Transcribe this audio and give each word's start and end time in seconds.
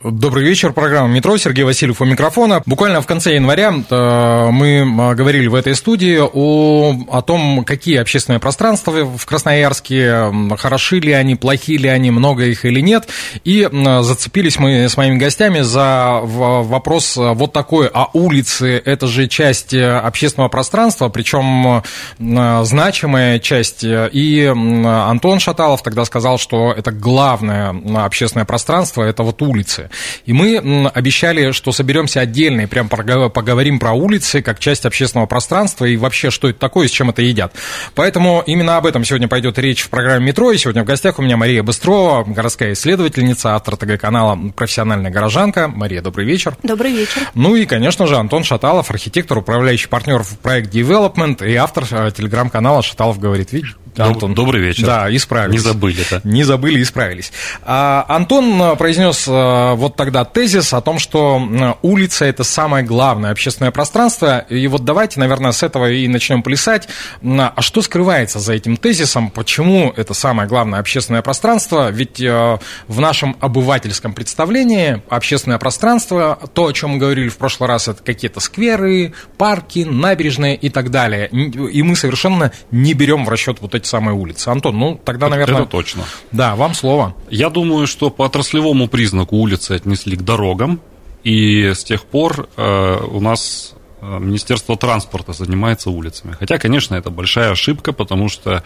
Добрый 0.00 0.44
вечер, 0.44 0.72
программа 0.72 1.08
«Метро», 1.12 1.36
Сергей 1.38 1.64
Васильев 1.64 2.00
у 2.00 2.04
микрофона. 2.04 2.62
Буквально 2.66 3.00
в 3.00 3.06
конце 3.06 3.34
января 3.34 3.74
э, 3.90 4.48
мы 4.52 4.86
э, 4.86 5.14
говорили 5.16 5.48
в 5.48 5.56
этой 5.56 5.74
студии 5.74 6.20
о, 6.22 6.94
о 7.10 7.20
том, 7.20 7.64
какие 7.64 7.98
общественные 7.98 8.38
пространства 8.38 8.92
в 8.92 9.26
Красноярске, 9.26 10.32
хороши 10.56 11.00
ли 11.00 11.10
они, 11.10 11.34
плохи 11.34 11.72
ли 11.72 11.88
они, 11.88 12.12
много 12.12 12.44
их 12.44 12.64
или 12.64 12.78
нет. 12.78 13.08
И 13.42 13.68
э, 13.68 14.02
зацепились 14.02 14.60
мы 14.60 14.88
с 14.88 14.96
моими 14.96 15.18
гостями 15.18 15.62
за 15.62 16.20
вопрос 16.22 17.16
вот 17.16 17.52
такой, 17.52 17.90
а 17.92 18.06
улицы– 18.12 18.80
это 18.84 19.08
же 19.08 19.26
часть 19.26 19.74
общественного 19.74 20.48
пространства, 20.48 21.08
причем 21.08 21.82
значимая 22.20 23.40
часть. 23.40 23.80
И 23.82 24.44
Антон 24.44 25.40
Шаталов 25.40 25.82
тогда 25.82 26.04
сказал, 26.04 26.38
что 26.38 26.72
это 26.72 26.92
главное 26.92 27.74
общественное 27.96 28.44
пространство– 28.44 29.02
это 29.04 29.24
вот 29.24 29.42
улицы. 29.42 29.88
И 30.26 30.32
мы 30.32 30.88
обещали, 30.94 31.52
что 31.52 31.72
соберемся 31.72 32.20
отдельно 32.20 32.62
и 32.62 32.66
прям 32.66 32.88
поговорим 32.88 33.78
про 33.78 33.92
улицы 33.92 34.42
как 34.42 34.58
часть 34.58 34.86
общественного 34.86 35.26
пространства 35.26 35.84
и 35.84 35.96
вообще, 35.96 36.30
что 36.30 36.48
это 36.48 36.58
такое 36.58 36.88
с 36.88 36.90
чем 36.90 37.10
это 37.10 37.22
едят. 37.22 37.52
Поэтому 37.94 38.42
именно 38.46 38.76
об 38.76 38.86
этом 38.86 39.04
сегодня 39.04 39.28
пойдет 39.28 39.58
речь 39.58 39.82
в 39.82 39.90
программе 39.90 40.26
«Метро». 40.26 40.52
И 40.52 40.58
сегодня 40.58 40.82
в 40.82 40.86
гостях 40.86 41.18
у 41.18 41.22
меня 41.22 41.36
Мария 41.36 41.62
Быстрова, 41.62 42.24
городская 42.24 42.72
исследовательница, 42.72 43.54
автор 43.54 43.76
ТГ-канала 43.76 44.38
«Профессиональная 44.54 45.10
горожанка». 45.10 45.68
Мария, 45.68 46.02
добрый 46.02 46.26
вечер. 46.26 46.56
Добрый 46.62 46.92
вечер. 46.92 47.22
Ну 47.34 47.56
и, 47.56 47.66
конечно 47.66 48.06
же, 48.06 48.16
Антон 48.16 48.44
Шаталов, 48.44 48.90
архитектор, 48.90 49.38
управляющий 49.38 49.88
партнер 49.88 50.22
в 50.22 50.38
проект 50.38 50.74
Development 50.74 51.46
и 51.46 51.54
автор 51.54 51.84
э, 51.90 52.10
телеграм-канала 52.16 52.82
«Шаталов 52.82 53.18
говорит». 53.18 53.52
Видишь? 53.52 53.76
Антон. 54.06 54.34
Добрый 54.34 54.60
вечер. 54.62 54.86
Да, 54.86 55.14
исправились. 55.14 55.54
Не 55.54 55.58
забыли 55.58 56.02
это. 56.02 56.20
Не 56.24 56.44
забыли, 56.44 56.82
исправились. 56.82 57.32
А, 57.62 58.04
Антон 58.08 58.60
э, 58.60 58.76
произнес 58.76 59.26
э, 59.26 59.74
вот 59.74 59.96
тогда 59.96 60.24
тезис 60.24 60.72
о 60.72 60.80
том, 60.80 60.98
что 60.98 61.76
улица– 61.82 62.24
это 62.26 62.44
самое 62.44 62.84
главное 62.84 63.30
общественное 63.30 63.70
пространство. 63.70 64.38
И 64.48 64.66
вот 64.68 64.84
давайте, 64.84 65.20
наверное, 65.20 65.52
с 65.52 65.62
этого 65.62 65.90
и 65.90 66.06
начнем 66.08 66.42
плясать. 66.42 66.88
А 67.22 67.60
что 67.60 67.82
скрывается 67.82 68.38
за 68.38 68.54
этим 68.54 68.76
тезисом? 68.76 69.30
Почему 69.30 69.92
это 69.96 70.14
самое 70.14 70.48
главное 70.48 70.80
общественное 70.80 71.22
пространство? 71.22 71.90
Ведь 71.90 72.20
э, 72.20 72.58
в 72.86 73.00
нашем 73.00 73.36
обывательском 73.40 74.12
представлении 74.12 75.02
общественное 75.08 75.58
пространство, 75.58 76.38
то, 76.54 76.66
о 76.66 76.72
чем 76.72 76.90
мы 76.90 76.98
говорили 76.98 77.28
в 77.28 77.36
прошлый 77.36 77.68
раз, 77.68 77.88
это 77.88 78.02
какие-то 78.02 78.40
скверы, 78.40 79.12
парки, 79.36 79.80
набережные 79.80 80.56
и 80.56 80.68
так 80.68 80.90
далее. 80.90 81.28
И 81.28 81.82
мы 81.82 81.96
совершенно 81.96 82.52
не 82.70 82.94
берем 82.94 83.24
в 83.24 83.28
расчет 83.28 83.58
вот 83.60 83.74
эти 83.74 83.87
самые 83.88 84.14
улицы. 84.14 84.48
Антон, 84.48 84.78
ну 84.78 85.00
тогда, 85.02 85.28
наверное... 85.28 85.62
Это 85.62 85.70
точно. 85.70 86.04
Да, 86.32 86.54
вам 86.54 86.74
слово. 86.74 87.14
Я 87.30 87.50
думаю, 87.50 87.86
что 87.86 88.10
по 88.10 88.24
отраслевому 88.24 88.88
признаку 88.88 89.36
улицы 89.36 89.72
отнесли 89.72 90.16
к 90.16 90.22
дорогам, 90.22 90.80
и 91.24 91.72
с 91.74 91.84
тех 91.84 92.04
пор 92.04 92.48
э, 92.56 92.96
у 93.10 93.20
нас 93.20 93.74
э, 94.00 94.18
Министерство 94.18 94.76
транспорта 94.76 95.32
занимается 95.32 95.90
улицами. 95.90 96.36
Хотя, 96.38 96.58
конечно, 96.58 96.94
это 96.94 97.10
большая 97.10 97.50
ошибка, 97.50 97.92
потому 97.92 98.28
что 98.28 98.62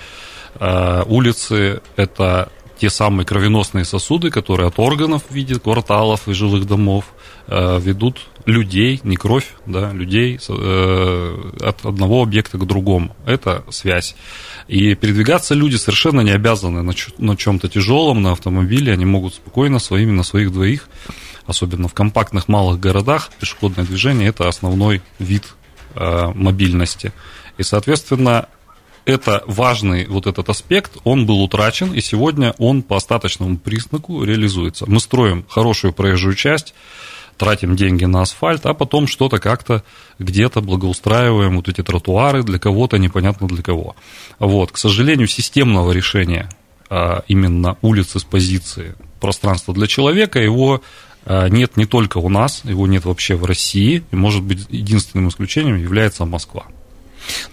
э, 0.61 1.03
улицы– 1.07 1.81
это 1.97 2.51
те 2.83 2.91
самые 2.91 3.25
кровеносные 3.25 3.85
сосуды, 3.85 4.31
которые 4.31 4.67
от 4.67 4.81
органов 4.81 5.23
в 5.29 5.33
виде 5.33 5.55
кварталов 5.55 6.27
и 6.27 6.33
жилых 6.33 6.67
домов 6.67 7.05
э, 7.47 7.79
ведут 7.79 8.27
людей, 8.45 9.01
не 9.05 9.15
кровь, 9.15 9.55
да, 9.67 9.93
людей 9.93 10.41
э, 10.49 11.51
от 11.61 11.87
одного 11.87 12.25
объекта 12.25 12.59
к 12.59 12.67
другому. 12.67 13.15
Это 13.25 13.63
связь. 13.71 14.17
И 14.67 14.97
передвигаться 14.97 15.55
люди 15.55 15.77
совершенно 15.77 16.23
не 16.23 16.33
обязаны 16.33 16.83
на, 16.83 17.37
чем-то 17.37 17.69
тяжелом, 17.69 18.21
на 18.21 18.33
автомобиле. 18.33 18.93
Они 18.93 19.05
могут 19.05 19.35
спокойно 19.35 19.79
своими 19.79 20.11
на 20.11 20.25
своих 20.25 20.51
двоих, 20.51 20.89
особенно 21.47 21.87
в 21.87 21.95
компактных 21.95 22.49
малых 22.49 22.81
городах, 22.81 23.31
пешеходное 23.39 23.85
движение 23.85 24.29
это 24.29 24.49
основной 24.49 25.03
вид 25.21 25.45
э, 25.95 26.33
мобильности. 26.35 27.13
И, 27.59 27.63
соответственно, 27.63 28.49
это 29.05 29.43
важный 29.47 30.07
вот 30.07 30.27
этот 30.27 30.49
аспект, 30.49 30.99
он 31.05 31.27
был 31.27 31.43
утрачен, 31.43 31.93
и 31.93 32.01
сегодня 32.01 32.55
он 32.59 32.83
по 32.83 32.97
остаточному 32.97 33.59
признаку 33.59 34.23
реализуется. 34.25 34.85
Мы 34.89 35.01
строим 35.01 35.45
хорошую 35.49 35.93
проезжую 35.93 36.35
часть, 36.35 36.75
тратим 37.37 37.77
деньги 37.77 38.05
на 38.05 38.23
асфальт, 38.23 38.67
а 38.67 38.75
потом 38.75 39.07
что-то 39.07 39.39
как-то 39.39 39.83
где-то 40.19 40.61
благоустраиваем 40.61 41.57
вот 41.57 41.69
эти 41.69 41.83
тротуары 41.83 42.43
для 42.43 42.59
кого-то, 42.59 42.99
непонятно 42.99 43.49
для 43.49 43.63
кого. 43.63 43.97
Вот, 44.39 44.71
к 44.71 44.79
сожалению, 44.79 45.27
системного 45.27 45.93
решения 45.93 46.49
а, 46.89 47.25
именно 47.27 47.79
улицы 47.83 48.21
с 48.21 48.25
позиции 48.25 48.95
пространства 49.21 49.75
для 49.75 49.87
человека, 49.87 50.39
его 50.39 50.83
а, 51.25 51.49
нет 51.49 51.77
не 51.77 51.87
только 51.87 52.19
у 52.19 52.29
нас, 52.29 52.63
его 52.65 52.87
нет 52.87 53.05
вообще 53.05 53.35
в 53.35 53.45
России, 53.45 54.05
и, 54.11 54.17
может 54.17 54.43
быть, 54.43 54.67
единственным 54.71 55.29
исключением 55.29 55.79
является 55.79 56.25
Москва. 56.25 56.67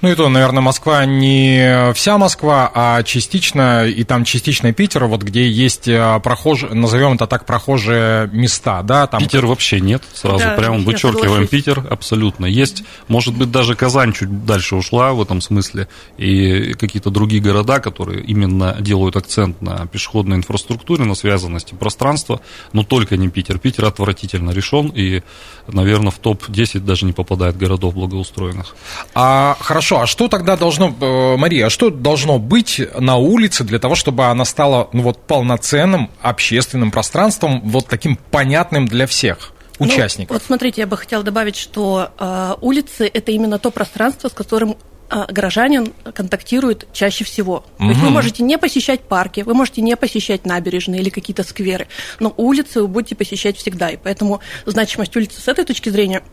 Ну 0.02 0.10
и 0.10 0.16
то, 0.16 0.30
наверное, 0.30 0.62
Москва 0.62 1.06
не 1.06 1.94
вся 1.94 2.18
Москва, 2.18 2.72
а 2.74 3.04
частично, 3.04 3.86
и 3.86 4.04
там 4.04 4.24
частично 4.24 4.74
Питер, 4.74 5.06
вот 5.06 5.24
где 5.24 5.50
есть 5.50 5.88
э, 5.88 6.20
прохожие, 6.24 6.74
назовем 6.74 7.14
это 7.14 7.28
так, 7.28 7.46
прохожие 7.46 8.30
места, 8.32 8.82
да? 8.84 9.08
Там... 9.08 9.20
Питер 9.20 9.46
вообще 9.46 9.80
нет, 9.80 10.04
сразу 10.14 10.40
да, 10.40 10.56
прямо 10.56 10.80
вычеркиваем 10.80 11.48
Питер, 11.48 11.86
абсолютно. 11.90 12.46
Есть, 12.46 12.84
может 13.08 13.36
быть, 13.36 13.52
даже 13.52 13.76
Казань 13.76 14.14
чуть 14.14 14.46
дальше 14.46 14.76
ушла 14.76 15.14
в 15.14 15.22
этом 15.22 15.42
смысле, 15.42 15.88
и 16.18 16.74
какие-то 16.74 17.10
другие 17.10 17.42
города, 17.42 17.80
которые 17.80 18.24
именно 18.24 18.76
делают 18.80 19.16
акцент 19.16 19.62
на 19.62 19.86
пешеходной 19.88 20.38
инфраструктуре, 20.38 21.04
на 21.06 21.16
связанности 21.16 21.74
пространства, 21.74 22.42
но 22.74 22.84
только 22.84 23.18
не 23.18 23.30
Питер. 23.30 23.60
Питер 23.60 23.86
отвратительно 23.86 24.52
решен, 24.52 24.88
и, 24.88 25.22
наверное, 25.68 26.12
в 26.12 26.20
топ-10 26.20 26.80
даже 26.80 27.06
не 27.06 27.14
попадает 27.14 27.58
городов 27.58 27.94
благоустроенных. 27.94 28.76
А 29.14 29.58
хорошо, 29.60 30.02
а 30.02 30.08
что 30.08 30.28
тогда 30.28 30.56
должно, 30.56 30.94
э, 31.00 31.38
Мария, 31.38 31.68
а 31.68 31.70
что 31.70 31.90
должно 31.90 32.40
быть 32.40 32.82
на 32.98 33.18
улице 33.18 33.64
для 33.64 33.80
того, 33.80 33.96
чтобы 33.96 34.26
она 34.26 34.46
стала 34.46 34.90
ну, 34.94 35.04
вот, 35.04 35.22
полноценным 35.26 36.10
общественным 36.22 36.92
пространством, 36.92 37.62
вот 37.64 37.88
таким 37.88 38.18
понятным 38.32 38.88
для 38.88 39.08
всех? 39.08 39.54
Ну, 39.80 39.86
участников. 39.86 40.32
Ну, 40.32 40.36
вот 40.36 40.44
смотрите, 40.44 40.82
я 40.82 40.88
бы 40.88 40.98
хотела 40.98 41.24
добавить, 41.24 41.56
что 41.56 42.12
э, 42.18 42.56
улицы 42.60 43.10
это 43.12 43.32
именно 43.32 43.60
то 43.60 43.72
пространство, 43.72 44.28
с 44.28 44.34
которым 44.34 44.76
э, 45.10 45.26
горожанин 45.30 45.94
контактирует 46.14 46.88
чаще 46.92 47.24
всего. 47.24 47.64
Угу. 47.78 47.86
То 47.86 47.86
есть 47.86 48.00
вы 48.02 48.10
можете 48.10 48.44
не 48.44 48.58
посещать 48.58 49.02
парки, 49.02 49.42
вы 49.42 49.54
можете 49.54 49.82
не 49.82 49.96
посещать 49.96 50.46
набережные 50.46 51.00
или 51.00 51.10
какие-то 51.10 51.44
скверы, 51.44 51.88
но 52.20 52.34
улицы 52.36 52.82
вы 52.82 52.90
будете 52.90 53.16
посещать 53.16 53.58
всегда. 53.58 53.90
И 53.90 53.98
поэтому 53.98 54.42
значимость 54.66 55.16
улицы 55.16 55.40
с 55.40 55.48
этой 55.48 55.64
точки 55.64 55.88
зрения 55.90 56.24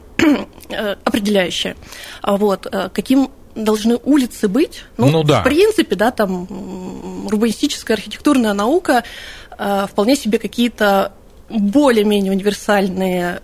определяющее. 1.05 1.77
А 2.23 2.37
вот 2.37 2.67
э, 2.67 2.89
каким 2.93 3.31
должны 3.55 3.97
улицы 3.97 4.49
быть? 4.49 4.85
Ну, 4.97 5.09
ну 5.09 5.23
да. 5.23 5.41
В 5.41 5.45
принципе, 5.45 5.97
да, 5.97 6.11
там 6.11 7.27
урбанистическая 7.27 7.97
архитектурная 7.97 8.53
наука 8.53 9.05
э, 9.59 9.87
вполне 9.91 10.17
себе 10.17 10.39
какие-то 10.39 11.13
более-менее 11.49 12.33
универсальные 12.33 13.41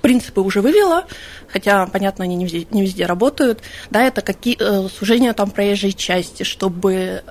принципы 0.00 0.40
уже 0.40 0.60
вывела, 0.60 1.06
хотя, 1.48 1.86
понятно, 1.86 2.24
они 2.24 2.36
не 2.36 2.44
везде, 2.44 2.66
не 2.70 2.82
везде 2.82 3.06
работают. 3.06 3.62
Да, 3.90 4.02
это 4.04 4.20
какие 4.20 4.88
сужения 4.88 5.32
там 5.32 5.50
проезжей 5.50 5.92
части, 5.92 6.44
чтобы 6.44 7.22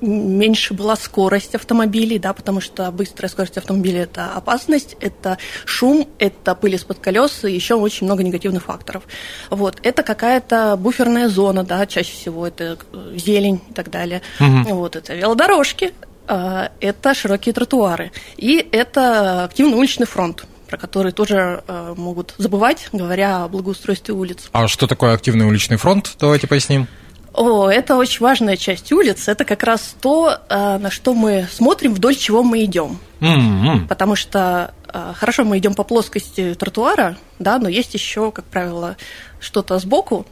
меньше 0.00 0.74
была 0.74 0.96
скорость 0.96 1.54
автомобилей, 1.54 2.18
да, 2.18 2.32
потому 2.32 2.60
что 2.60 2.90
быстрая 2.90 3.28
скорость 3.28 3.58
автомобиля– 3.58 4.02
это 4.02 4.32
опасность, 4.32 4.96
это 5.00 5.38
шум, 5.64 6.08
это 6.18 6.54
пыль 6.54 6.74
из-под 6.74 6.98
колес 6.98 7.44
и 7.44 7.52
еще 7.52 7.74
очень 7.74 8.06
много 8.06 8.22
негативных 8.22 8.64
факторов. 8.64 9.04
Вот. 9.50 9.78
Это 9.82 10.02
какая-то 10.02 10.76
буферная 10.76 11.28
зона, 11.28 11.64
да, 11.64 11.86
чаще 11.86 12.12
всего 12.12 12.46
это 12.46 12.78
э, 12.92 13.16
зелень 13.16 13.60
и 13.68 13.72
так 13.72 13.90
далее. 13.90 14.22
Угу. 14.40 14.74
Вот. 14.74 14.96
Это 14.96 15.14
велодорожки, 15.14 15.92
а, 16.26 16.70
это 16.80 17.12
широкие 17.14 17.52
тротуары 17.52 18.12
и 18.36 18.64
это 18.70 19.44
активный 19.44 19.76
уличный 19.76 20.06
фронт 20.06 20.44
про 20.68 20.76
который 20.76 21.10
тоже 21.10 21.64
э, 21.66 21.94
могут 21.96 22.34
забывать, 22.38 22.90
говоря 22.92 23.42
о 23.42 23.48
благоустройстве 23.48 24.14
улиц. 24.14 24.48
А 24.52 24.68
что 24.68 24.86
такое 24.86 25.14
активный 25.14 25.44
уличный 25.44 25.76
фронт? 25.76 26.14
Давайте 26.20 26.46
поясним. 26.46 26.86
О, 27.32 27.68
это 27.68 27.96
очень 27.96 28.20
важная 28.20 28.56
часть 28.56 28.92
улиц. 28.92 29.28
Это 29.28 29.44
как 29.44 29.62
раз 29.62 29.94
то, 30.00 30.38
э, 30.48 30.78
на 30.78 30.90
что 30.90 31.14
мы 31.14 31.46
смотрим, 31.50 31.94
вдоль 31.94 32.16
чего 32.16 32.42
мы 32.42 32.64
идем. 32.64 32.98
Mm-hmm. 33.20 33.86
Потому 33.86 34.16
что 34.16 34.74
а, 34.92 35.12
хорошо, 35.14 35.44
мы 35.44 35.58
идем 35.58 35.74
по 35.74 35.84
плоскости 35.84 36.54
тротуара, 36.54 37.16
да, 37.38 37.58
но 37.58 37.68
есть 37.68 37.94
еще, 37.94 38.32
как 38.32 38.44
правило, 38.46 38.96
что-то 39.38 39.78
сбоку, 39.78 40.26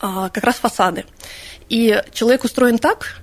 а, 0.00 0.28
как 0.30 0.44
раз 0.44 0.56
фасады. 0.56 1.04
И 1.68 2.02
человек 2.12 2.44
устроен 2.44 2.78
так, 2.78 3.20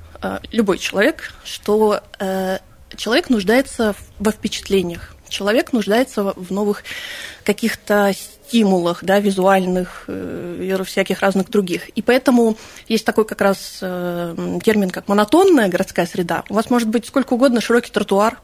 любой 0.51 0.79
человек, 0.79 1.33
что 1.45 2.01
э, 2.19 2.57
человек 2.97 3.29
нуждается 3.29 3.95
во 4.19 4.31
впечатлениях, 4.31 5.15
человек 5.29 5.73
нуждается 5.73 6.23
в 6.23 6.51
новых 6.51 6.83
каких-то 7.43 8.13
стимулах, 8.13 9.03
да, 9.03 9.19
визуальных 9.19 10.05
э, 10.07 10.77
и 10.79 10.83
всяких 10.83 11.21
разных 11.21 11.49
других. 11.49 11.89
И 11.89 12.01
поэтому 12.01 12.57
есть 12.87 13.05
такой 13.05 13.25
как 13.25 13.41
раз 13.41 13.79
э, 13.81 14.59
термин, 14.63 14.89
как 14.89 15.07
монотонная 15.07 15.69
городская 15.69 16.07
среда. 16.07 16.43
У 16.49 16.55
вас 16.55 16.69
может 16.69 16.89
быть 16.89 17.05
сколько 17.05 17.33
угодно 17.33 17.61
широкий 17.61 17.91
тротуар, 17.91 18.39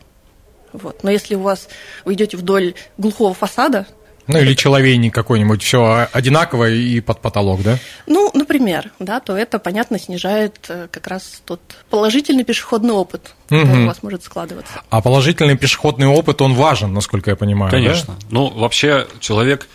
вот. 0.73 1.03
Но 1.03 1.09
если 1.09 1.35
у 1.35 1.39
вас 1.39 1.69
вы 2.03 2.13
идете 2.13 2.37
вдоль 2.37 2.75
глухого 2.97 3.33
фасада, 3.33 3.87
ну 4.27 4.39
или 4.39 4.53
человейник 4.53 5.13
какой-нибудь, 5.13 5.61
все 5.61 6.07
одинаково 6.11 6.69
и 6.69 6.99
под 6.99 7.21
потолок, 7.21 7.61
да? 7.61 7.77
Ну, 8.07 8.31
например, 8.33 8.91
да, 8.99 9.19
то 9.19 9.37
это, 9.37 9.59
понятно, 9.59 9.99
снижает 9.99 10.57
э, 10.69 10.87
как 10.91 11.07
раз 11.07 11.41
тот 11.45 11.59
положительный 11.89 12.43
пешеходный 12.43 12.93
опыт, 12.93 13.33
угу. 13.49 13.61
который 13.61 13.83
у 13.83 13.87
вас 13.87 14.03
может 14.03 14.23
складываться. 14.23 14.81
А 14.89 15.01
положительный 15.01 15.57
пешеходный 15.57 16.07
опыт, 16.07 16.41
он 16.41 16.53
важен, 16.53 16.93
насколько 16.93 17.29
я 17.29 17.35
понимаю. 17.35 17.71
Конечно. 17.71 18.15
Да? 18.19 18.27
Ну, 18.31 18.49
вообще 18.49 19.07
человек, 19.19 19.67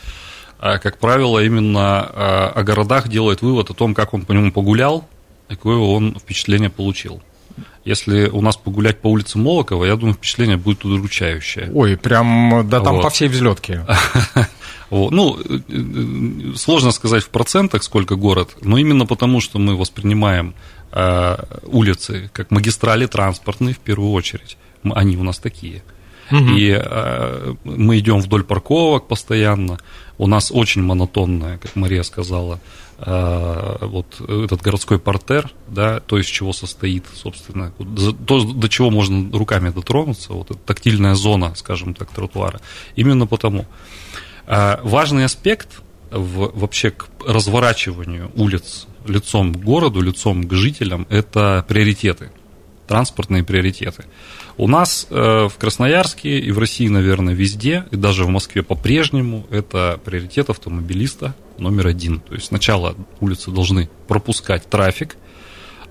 э, 0.60 0.78
как 0.78 0.98
правило, 0.98 1.42
именно 1.42 2.10
э, 2.12 2.58
о 2.58 2.62
городах 2.62 3.08
делает 3.08 3.42
вывод 3.42 3.70
о 3.70 3.74
том, 3.74 3.94
как 3.94 4.14
он 4.14 4.22
по 4.22 4.32
нему 4.32 4.50
погулял, 4.50 5.06
и 5.48 5.54
какое 5.54 5.76
он 5.76 6.16
впечатление 6.18 6.70
получил. 6.70 7.22
Если 7.84 8.28
у 8.28 8.42
нас 8.42 8.56
погулять 8.56 9.00
по 9.00 9.08
улице 9.08 9.38
Молокова, 9.38 9.84
я 9.84 9.96
думаю, 9.96 10.14
впечатление 10.14 10.56
будет 10.56 10.84
удручающее. 10.84 11.70
Ой, 11.74 11.96
прям, 11.96 12.68
да 12.68 12.80
там 12.80 12.96
вот. 12.96 13.02
по 13.02 13.10
всей 13.10 13.28
взлетке. 13.28 13.86
Ну, 14.90 15.38
э, 15.38 16.56
сложно 16.56 16.90
сказать 16.90 17.22
в 17.22 17.28
процентах, 17.28 17.84
сколько 17.84 18.16
город, 18.16 18.56
но 18.60 18.76
именно 18.76 19.06
потому, 19.06 19.40
что 19.40 19.60
мы 19.60 19.76
воспринимаем 19.76 20.54
э, 20.90 21.36
улицы 21.62 22.28
как 22.32 22.50
магистрали 22.50 23.06
транспортные 23.06 23.74
в 23.74 23.78
первую 23.78 24.10
очередь. 24.10 24.56
Они 24.82 25.16
у 25.16 25.22
нас 25.22 25.38
такие. 25.38 25.82
И 26.30 26.70
э, 26.70 27.54
мы 27.64 27.98
идем 27.98 28.20
вдоль 28.20 28.44
парковок 28.44 29.08
постоянно. 29.08 29.78
У 30.18 30.26
нас 30.26 30.50
очень 30.52 30.82
монотонная, 30.82 31.58
как 31.58 31.76
Мария 31.76 32.02
сказала, 32.02 32.60
Э, 33.02 33.78
вот 33.80 34.20
этот 34.20 34.60
городской 34.60 34.98
портер, 34.98 35.50
да, 35.68 36.00
то, 36.00 36.18
из 36.18 36.26
чего 36.26 36.52
состоит, 36.52 37.06
собственно, 37.14 37.72
то, 38.26 38.44
до 38.44 38.68
чего 38.68 38.90
можно 38.90 39.38
руками 39.38 39.70
дотронуться, 39.70 40.34
вот 40.34 40.50
эта 40.50 40.60
тактильная 40.60 41.14
зона, 41.14 41.54
скажем 41.54 41.94
так, 41.94 42.10
тротуара. 42.10 42.60
Именно 42.96 43.26
потому. 43.26 43.64
Э, 44.46 44.76
важный 44.82 45.24
аспект 45.24 45.80
в, 46.10 46.50
вообще 46.54 46.90
к 46.90 47.08
разворачиванию 47.26 48.30
улиц 48.34 48.86
лицом 49.06 49.54
к 49.54 49.64
городу, 49.64 50.02
лицом 50.02 50.46
к 50.46 50.52
жителям, 50.52 51.06
это 51.08 51.64
приоритеты, 51.66 52.30
транспортные 52.90 53.44
приоритеты. 53.44 54.04
У 54.56 54.66
нас 54.66 55.06
э, 55.10 55.14
в 55.48 55.56
Красноярске 55.58 56.40
и 56.40 56.50
в 56.50 56.58
России, 56.58 56.88
наверное, 56.88 57.34
везде, 57.34 57.84
и 57.92 57.96
даже 57.96 58.24
в 58.24 58.30
Москве 58.30 58.64
по-прежнему, 58.64 59.46
это 59.48 60.00
приоритет 60.04 60.50
автомобилиста 60.50 61.36
номер 61.56 61.86
один. 61.86 62.18
То 62.18 62.34
есть 62.34 62.46
сначала 62.46 62.96
улицы 63.20 63.52
должны 63.52 63.88
пропускать 64.08 64.68
трафик, 64.68 65.16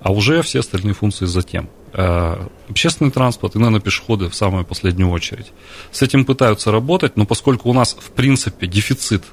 а 0.01 0.11
уже 0.11 0.41
все 0.41 0.59
остальные 0.59 0.93
функции 0.93 1.25
затем. 1.25 1.69
Э, 1.93 2.47
общественный 2.67 3.11
транспорт 3.11 3.55
и, 3.55 3.59
наверное, 3.59 3.79
пешеходы 3.79 4.27
в 4.27 4.35
самую 4.35 4.65
последнюю 4.65 5.09
очередь. 5.09 5.53
С 5.93 6.01
этим 6.01 6.25
пытаются 6.25 6.69
работать, 6.69 7.15
но 7.15 7.25
поскольку 7.25 7.69
у 7.69 7.73
нас, 7.73 7.95
в 7.97 8.11
принципе, 8.11 8.67
дефицит 8.67 9.23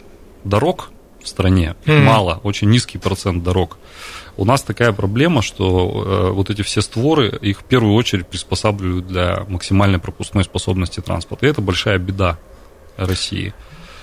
дорог 0.45 0.93
в 1.26 1.28
стране, 1.28 1.76
mm-hmm. 1.84 2.02
мало, 2.02 2.40
очень 2.43 2.70
низкий 2.70 2.99
процент 2.99 3.43
дорог, 3.43 3.78
у 4.37 4.44
нас 4.44 4.62
такая 4.62 4.93
проблема, 4.93 5.43
что 5.43 6.05
э, 6.05 6.31
вот 6.31 6.50
эти 6.50 6.62
все 6.62 6.82
створы, 6.82 7.38
их 7.40 7.61
в 7.61 7.64
первую 7.64 7.94
очередь 7.94 8.26
приспосабливают 8.26 9.06
для 9.06 9.44
максимальной 9.49 9.99
пропускной 9.99 10.44
способности 10.44 11.00
транспорта. 11.00 11.46
И 11.46 11.49
это 11.49 11.62
большая 11.62 11.99
беда 11.99 12.38
России. 12.99 13.55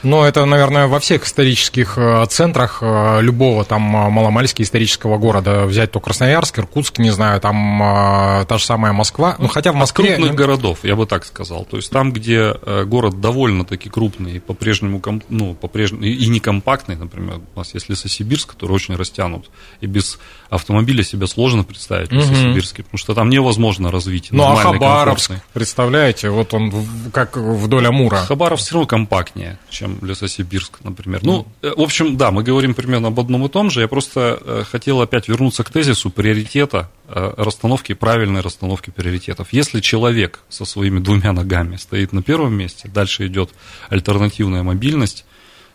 Ну, 0.04 0.24
это, 0.24 0.46
наверное, 0.46 0.88
во 0.88 1.00
всех 1.00 1.26
исторических 1.26 1.98
э, 1.98 2.26
центрах 2.28 2.80
э, 2.82 3.22
любого 3.22 3.64
там 3.64 3.84
э, 3.96 4.10
маломальски 4.10 4.62
исторического 4.62 5.18
города. 5.18 5.66
Взять 5.66 5.92
то 5.92 6.00
Красноярск, 6.00 6.60
Иркутск, 6.60 7.00
не 7.00 7.12
знаю, 7.12 7.40
там 7.40 8.46
та 8.48 8.58
же 8.58 8.66
самая 8.66 8.92
Москва. 8.92 9.36
Ну, 9.40 9.48
хотя 9.48 9.72
в 9.72 9.76
Москве... 9.76 10.12
От 10.12 10.16
крупных 10.18 10.36
городов, 10.36 10.80
я 10.84 10.96
бы 10.96 11.06
так 11.06 11.26
сказал. 11.26 11.66
То 11.66 11.78
есть 11.78 11.90
там, 11.90 12.12
где 12.12 12.54
город 12.86 13.22
довольно-таки 13.22 13.90
крупный, 13.90 14.42
по-прежнему, 14.42 15.02
ну, 15.30 15.54
по-прежнему, 15.54 16.04
и 16.04 16.28
не 16.28 16.40
компактный, 16.40 16.96
например, 16.96 17.40
у 17.56 17.60
нас 17.60 17.74
есть 17.74 17.90
Лесосибирск, 17.90 18.52
который 18.52 18.74
очень 18.74 18.96
растянут, 18.96 19.50
и 19.82 19.88
без 19.88 20.20
автомобиля 20.54 21.04
себе 21.04 21.28
сложно 21.28 21.64
представить 21.64 22.10
в 22.10 22.14
Лесосибирске, 22.14 22.84
потому 22.84 22.98
что 22.98 23.14
там 23.14 23.30
невозможно 23.30 23.92
развить 23.92 24.30
Ну, 24.32 24.44
а 24.44 24.56
Хабаровск, 24.56 25.32
представляете, 25.54 26.30
вот 26.30 26.54
он 26.54 26.72
как 27.12 27.38
вдоль 27.38 27.88
Амура. 27.88 28.18
Хабаровск 28.18 28.66
все 28.66 28.76
равно 28.76 28.88
компактнее, 28.88 29.58
чем 29.70 29.98
Лесосибирск, 30.02 30.80
например. 30.84 31.22
Ну, 31.24 31.48
э, 31.62 31.72
в 31.76 31.82
общем, 31.82 32.18
да, 32.18 32.32
мы 32.32 32.44
говорим 32.44 32.74
примерно 32.74 33.08
об 33.10 33.20
одном 33.20 33.46
и 33.46 33.50
том 33.50 33.70
же. 33.70 33.82
Я 33.82 33.88
просто 33.88 34.40
э, 34.42 34.64
хотел 34.70 35.02
опять 35.02 35.28
вернуться 35.28 35.64
к 35.64 35.70
тезису 35.70 36.10
приоритета, 36.10 36.90
э, 37.08 37.34
расстановки, 37.38 37.94
правильной 37.94 38.42
расстановки 38.42 38.90
приоритетов. 38.90 39.48
Если 39.52 39.82
человек 39.82 40.40
со 40.50 40.66
своими 40.66 41.00
двумя 41.00 41.34
ногами 41.34 41.78
стоит 41.78 42.14
на 42.14 42.22
первом 42.22 42.54
месте, 42.54 42.88
дальше 42.88 43.28
идет 43.28 43.50
альтернативная 43.90 44.64
мобильность, 44.64 45.26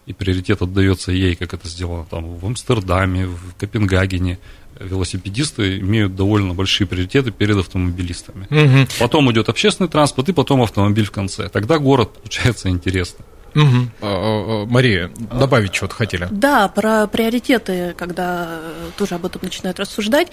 и 0.09 0.15
приоритет 0.15 0.63
отдается 0.63 1.13
ей, 1.13 1.35
как 1.35 1.53
это 1.53 1.69
сделано 1.69 2.07
там 2.07 2.35
в 2.35 2.47
Амстердаме, 2.47 3.27
в 3.27 3.55
Копенгагене, 3.59 4.39
велосипедисты 4.81 5.79
имеют 5.79 6.15
довольно 6.17 6.55
большие 6.55 6.87
приоритеты 6.87 7.31
перед 7.31 7.57
автомобилистами. 7.57 8.47
Угу. 8.51 8.89
Потом 8.99 9.31
идет 9.33 9.49
общественный 9.49 9.89
транспорт 9.89 10.29
и 10.29 10.33
потом 10.33 10.63
автомобиль 10.63 11.05
в 11.05 11.11
конце. 11.11 11.49
Тогда 11.49 11.79
город 11.79 12.13
получается 12.15 12.69
интересно. 12.69 13.25
Угу. 13.55 14.67
Мария, 14.67 15.11
добавить 15.17 15.75
что-то 15.75 15.95
хотели? 15.95 16.29
Да, 16.31 16.69
про 16.69 17.07
приоритеты, 17.07 17.95
когда 17.97 18.61
тоже 18.97 19.15
об 19.15 19.25
этом 19.27 19.41
начинают 19.43 19.81
рассуждать. 19.81 20.29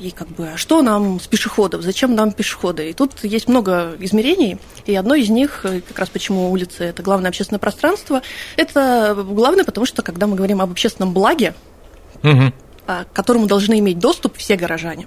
И 0.00 0.10
как 0.10 0.28
бы, 0.28 0.48
а 0.48 0.56
что 0.56 0.82
нам 0.82 1.20
с 1.20 1.28
пешеходов, 1.28 1.82
зачем 1.82 2.16
нам 2.16 2.32
пешеходы? 2.32 2.90
И 2.90 2.92
тут 2.92 3.12
есть 3.22 3.46
много 3.46 3.94
измерений, 4.00 4.58
и 4.84 4.96
одно 4.96 5.14
из 5.14 5.28
них, 5.28 5.64
как 5.86 5.96
раз 5.96 6.08
почему 6.08 6.50
улицы– 6.50 6.82
это 6.84 7.02
главное 7.04 7.28
общественное 7.28 7.60
пространство, 7.60 8.22
это 8.56 9.14
главное, 9.14 9.62
потому 9.62 9.86
что, 9.86 10.02
когда 10.02 10.26
мы 10.26 10.34
говорим 10.34 10.60
об 10.60 10.72
общественном 10.72 11.12
благе, 11.12 11.54
угу. 12.24 12.52
К 12.86 13.06
которому 13.12 13.46
должны 13.46 13.78
иметь 13.78 13.98
доступ 13.98 14.36
все 14.36 14.56
горожане, 14.56 15.06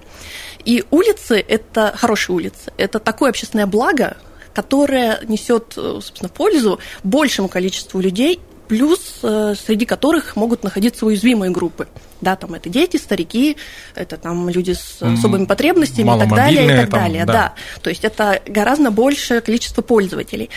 и 0.64 0.84
улицы– 0.90 1.44
это 1.48 1.94
хорошие 1.96 2.34
улицы, 2.34 2.72
это 2.76 2.98
такое 2.98 3.30
общественное 3.30 3.66
благо, 3.66 4.16
которая 4.54 5.20
несет, 5.28 5.74
э, 5.76 6.00
собственно, 6.02 6.28
пользу 6.28 6.80
большему 7.04 7.48
количеству 7.48 8.00
людей, 8.00 8.40
плюс 8.68 9.18
э, 9.22 9.54
среди 9.54 9.84
которых 9.84 10.36
могут 10.36 10.64
находиться 10.64 11.06
уязвимые 11.06 11.50
группы. 11.50 11.88
Да, 12.20 12.34
там 12.34 12.54
это 12.54 12.70
дети, 12.70 12.96
старики, 12.96 13.56
это 13.94 14.16
там 14.16 14.48
люди 14.48 14.72
с 14.72 15.02
особыми 15.02 15.44
потребностями 15.44 16.16
и 16.16 16.18
так 16.18 16.34
далее, 16.34 16.64
и 16.64 16.68
так 16.68 16.90
там, 16.90 17.00
далее. 17.00 17.24
Да. 17.26 17.32
да. 17.32 17.54
То 17.82 17.90
есть 17.90 18.04
это 18.04 18.40
гораздо 18.46 18.90
большее 18.90 19.40
количество 19.42 19.82
пользователей. 19.82 20.48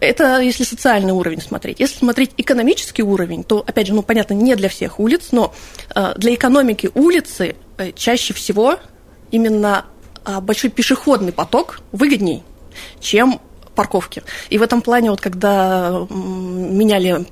Это 0.00 0.40
если 0.40 0.64
социальный 0.64 1.12
уровень 1.12 1.40
смотреть. 1.40 1.80
Если 1.80 1.98
смотреть 1.98 2.32
экономический 2.36 3.02
уровень, 3.02 3.44
то, 3.44 3.64
опять 3.66 3.88
же, 3.88 3.94
ну, 3.94 4.02
понятно, 4.02 4.34
не 4.34 4.54
для 4.54 4.68
всех 4.68 5.00
улиц, 5.00 5.28
но 5.32 5.52
э, 5.94 6.14
для 6.16 6.34
экономики 6.34 6.90
улицы 6.94 7.56
чаще 7.94 8.34
всего 8.34 8.76
именно 9.30 9.84
а, 10.24 10.40
большой 10.40 10.70
пешеходный 10.70 11.32
поток 11.32 11.80
выгодней 11.92 12.42
чем 13.00 13.40
парковки. 13.74 14.22
И 14.50 14.58
в 14.58 14.62
этом 14.62 14.82
плане, 14.82 15.10
вот 15.10 15.20
когда 15.20 16.06
меняли 16.10 17.26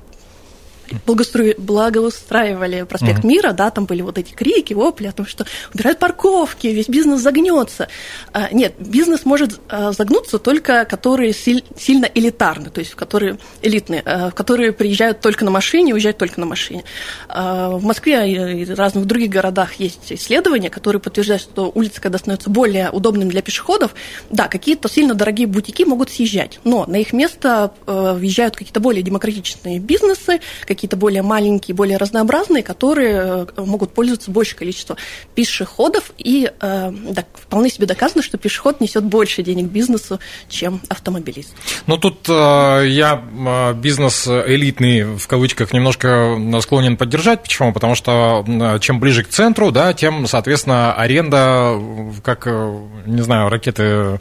благоустраивали 1.05 2.83
проспект 2.83 3.23
mm-hmm. 3.23 3.27
Мира, 3.27 3.51
да, 3.51 3.71
там 3.71 3.85
были 3.85 4.01
вот 4.01 4.17
эти 4.17 4.33
крики, 4.33 4.73
вопли 4.73 5.07
о 5.07 5.11
том, 5.11 5.25
что 5.25 5.45
убирают 5.73 5.99
парковки, 5.99 6.67
весь 6.67 6.87
бизнес 6.87 7.21
загнется. 7.21 7.87
А, 8.31 8.49
нет, 8.51 8.75
бизнес 8.79 9.25
может 9.25 9.59
а, 9.69 9.91
загнуться 9.91 10.39
только 10.39 10.85
которые 10.85 11.33
сильно 11.33 12.05
элитарны, 12.05 12.69
то 12.69 12.79
есть 12.79 12.95
которые 12.95 13.37
элитные, 13.61 14.01
а, 14.05 14.29
в 14.29 14.35
которые 14.35 14.71
приезжают 14.71 15.19
только 15.19 15.45
на 15.45 15.51
машине, 15.51 15.93
уезжают 15.93 16.17
только 16.17 16.39
на 16.39 16.45
машине. 16.45 16.83
В 17.27 17.79
Москве 17.81 18.61
и 18.61 18.65
разных 18.65 19.05
других 19.05 19.29
городах 19.29 19.73
есть 19.75 20.11
исследования, 20.11 20.69
которые 20.69 21.01
подтверждают, 21.01 21.41
что 21.41 21.71
улицы, 21.73 22.01
когда 22.01 22.17
становятся 22.17 22.49
более 22.49 22.89
удобными 22.91 23.29
для 23.29 23.41
пешеходов, 23.41 23.93
да, 24.29 24.47
какие-то 24.47 24.89
сильно 24.89 25.13
дорогие 25.13 25.47
бутики 25.47 25.83
могут 25.83 26.09
съезжать, 26.09 26.59
но 26.63 26.85
на 26.85 26.97
их 26.97 27.13
место 27.13 27.71
въезжают 27.85 28.55
какие-то 28.55 28.79
более 28.79 29.03
демократичные 29.03 29.79
бизнесы, 29.79 30.39
какие-то 30.77 30.95
более 30.95 31.23
маленькие, 31.23 31.73
более 31.73 31.97
разнообразные, 31.97 32.61
которые 32.61 33.47
э, 33.57 33.61
могут 33.65 33.93
пользоваться 33.93 34.29
большее 34.29 34.59
количество 34.59 34.95
пешеходов. 35.33 36.11
И 36.19 36.49
э, 36.49 36.91
да, 36.91 37.25
вполне 37.33 37.71
себе 37.71 37.87
доказано, 37.87 38.21
что 38.21 38.37
пешеход 38.37 38.79
несет 38.79 39.03
больше 39.03 39.41
денег 39.41 39.65
бизнесу, 39.65 40.19
чем 40.47 40.79
автомобилист. 40.87 41.53
Ну, 41.87 41.97
тут 41.97 42.29
э, 42.29 42.85
я 42.87 43.23
э, 43.23 43.73
бизнес 43.73 44.27
элитный, 44.27 45.03
в 45.17 45.27
кавычках, 45.27 45.73
немножко 45.73 46.37
склонен 46.61 46.95
поддержать. 46.95 47.41
Почему? 47.41 47.73
Потому 47.73 47.95
что 47.95 48.45
э, 48.47 48.79
чем 48.79 48.99
ближе 48.99 49.23
к 49.23 49.29
центру, 49.29 49.71
да, 49.71 49.93
тем, 49.93 50.27
соответственно, 50.27 50.93
аренда, 50.93 51.81
как, 52.23 52.45
э, 52.45 52.79
не 53.07 53.21
знаю, 53.21 53.49
ракеты 53.49 53.83
э, 53.83 54.17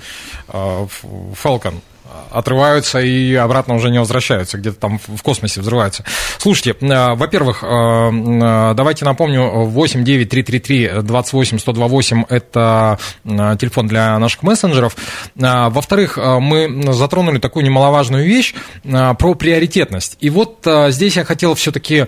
Falcon 0.48 1.75
отрываются 2.30 3.00
и 3.00 3.34
обратно 3.34 3.75
уже 3.75 3.90
не 3.90 3.98
возвращаются, 3.98 4.58
где-то 4.58 4.78
там 4.78 4.98
в 4.98 5.22
космосе 5.22 5.60
взрываются. 5.60 6.04
Слушайте, 6.38 6.76
э, 6.80 7.14
во-первых, 7.14 7.62
э, 7.62 7.66
э, 7.66 8.75
давайте 8.75 9.04
напомню, 9.04 9.64
8 9.64 10.04
9 10.04 10.28
3 10.28 10.42
3 10.42 10.60
3 10.60 10.90
28 11.02 11.58
128 11.58 12.25
это 12.28 12.98
телефон 13.25 13.88
для 13.88 14.18
наших 14.18 14.42
мессенджеров. 14.42 14.96
Во-вторых, 15.34 16.16
мы 16.16 16.92
затронули 16.92 17.38
такую 17.38 17.64
немаловажную 17.64 18.25
вещь 18.25 18.54
про 18.82 19.34
приоритетность. 19.34 20.16
И 20.20 20.30
вот 20.30 20.66
здесь 20.88 21.16
я 21.16 21.25
хотел 21.25 21.54
все-таки 21.54 22.06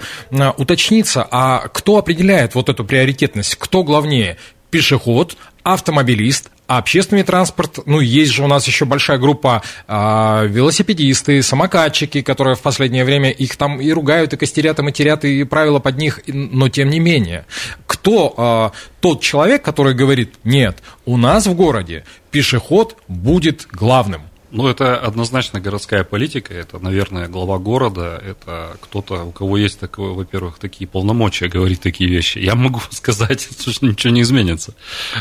уточниться, 0.57 1.27
а 1.31 1.69
кто 1.69 1.99
определяет 1.99 2.55
вот 2.55 2.69
эту 2.69 2.85
приоритетность? 2.85 3.57
Кто 3.57 3.83
главнее? 3.83 4.37
Пешеход, 4.71 5.37
автомобилист, 5.63 6.51
а 6.69 6.77
общественный 6.77 7.23
транспорт, 7.23 7.79
ну, 7.87 7.99
есть 7.99 8.31
же 8.31 8.45
у 8.45 8.47
нас 8.47 8.67
еще 8.67 8.85
большая 8.85 9.17
группа 9.17 9.63
э, 9.89 10.47
велосипедисты, 10.49 11.43
самокатчики, 11.43 12.21
которые 12.21 12.57
в 12.57 12.61
последнее 12.61 13.07
время 13.07 13.31
их 13.31 13.57
там 13.57 13.81
и 13.81 13.91
ругают, 13.91 14.35
и 14.35 14.37
костерят, 14.37 14.79
и 14.79 14.83
матерят, 14.83 15.25
и 15.25 15.45
правила 15.45 15.79
под 15.79 15.97
них, 15.97 16.21
но 16.27 16.69
тем 16.69 16.91
не 16.91 17.01
менее. 17.01 17.47
Кто 17.87 18.73
э, 18.75 18.79
тот 19.01 19.23
человек, 19.23 19.63
который 19.63 19.95
говорит, 19.95 20.35
нет, 20.45 20.83
у 21.07 21.17
нас 21.17 21.47
в 21.47 21.55
городе 21.55 22.05
пешеход 22.31 22.99
будет 23.09 23.67
главным? 23.73 24.28
Ну, 24.51 24.67
это 24.67 24.99
однозначно 24.99 25.61
городская 25.61 26.05
политика, 26.05 26.55
это, 26.55 26.79
наверное, 26.79 27.29
глава 27.29 27.59
города, 27.59 28.23
это 28.25 28.79
кто-то, 28.81 29.25
у 29.25 29.31
кого 29.31 29.59
есть, 29.59 29.79
такое, 29.79 30.13
во-первых, 30.13 30.59
такие 30.59 30.89
полномочия 30.89 31.49
говорить 31.49 31.83
такие 31.83 32.09
вещи. 32.09 32.39
Я 32.39 32.55
могу 32.55 32.81
сказать, 32.91 33.47
что 33.61 33.87
ничего 33.87 34.13
не 34.13 34.23
изменится. 34.23 34.75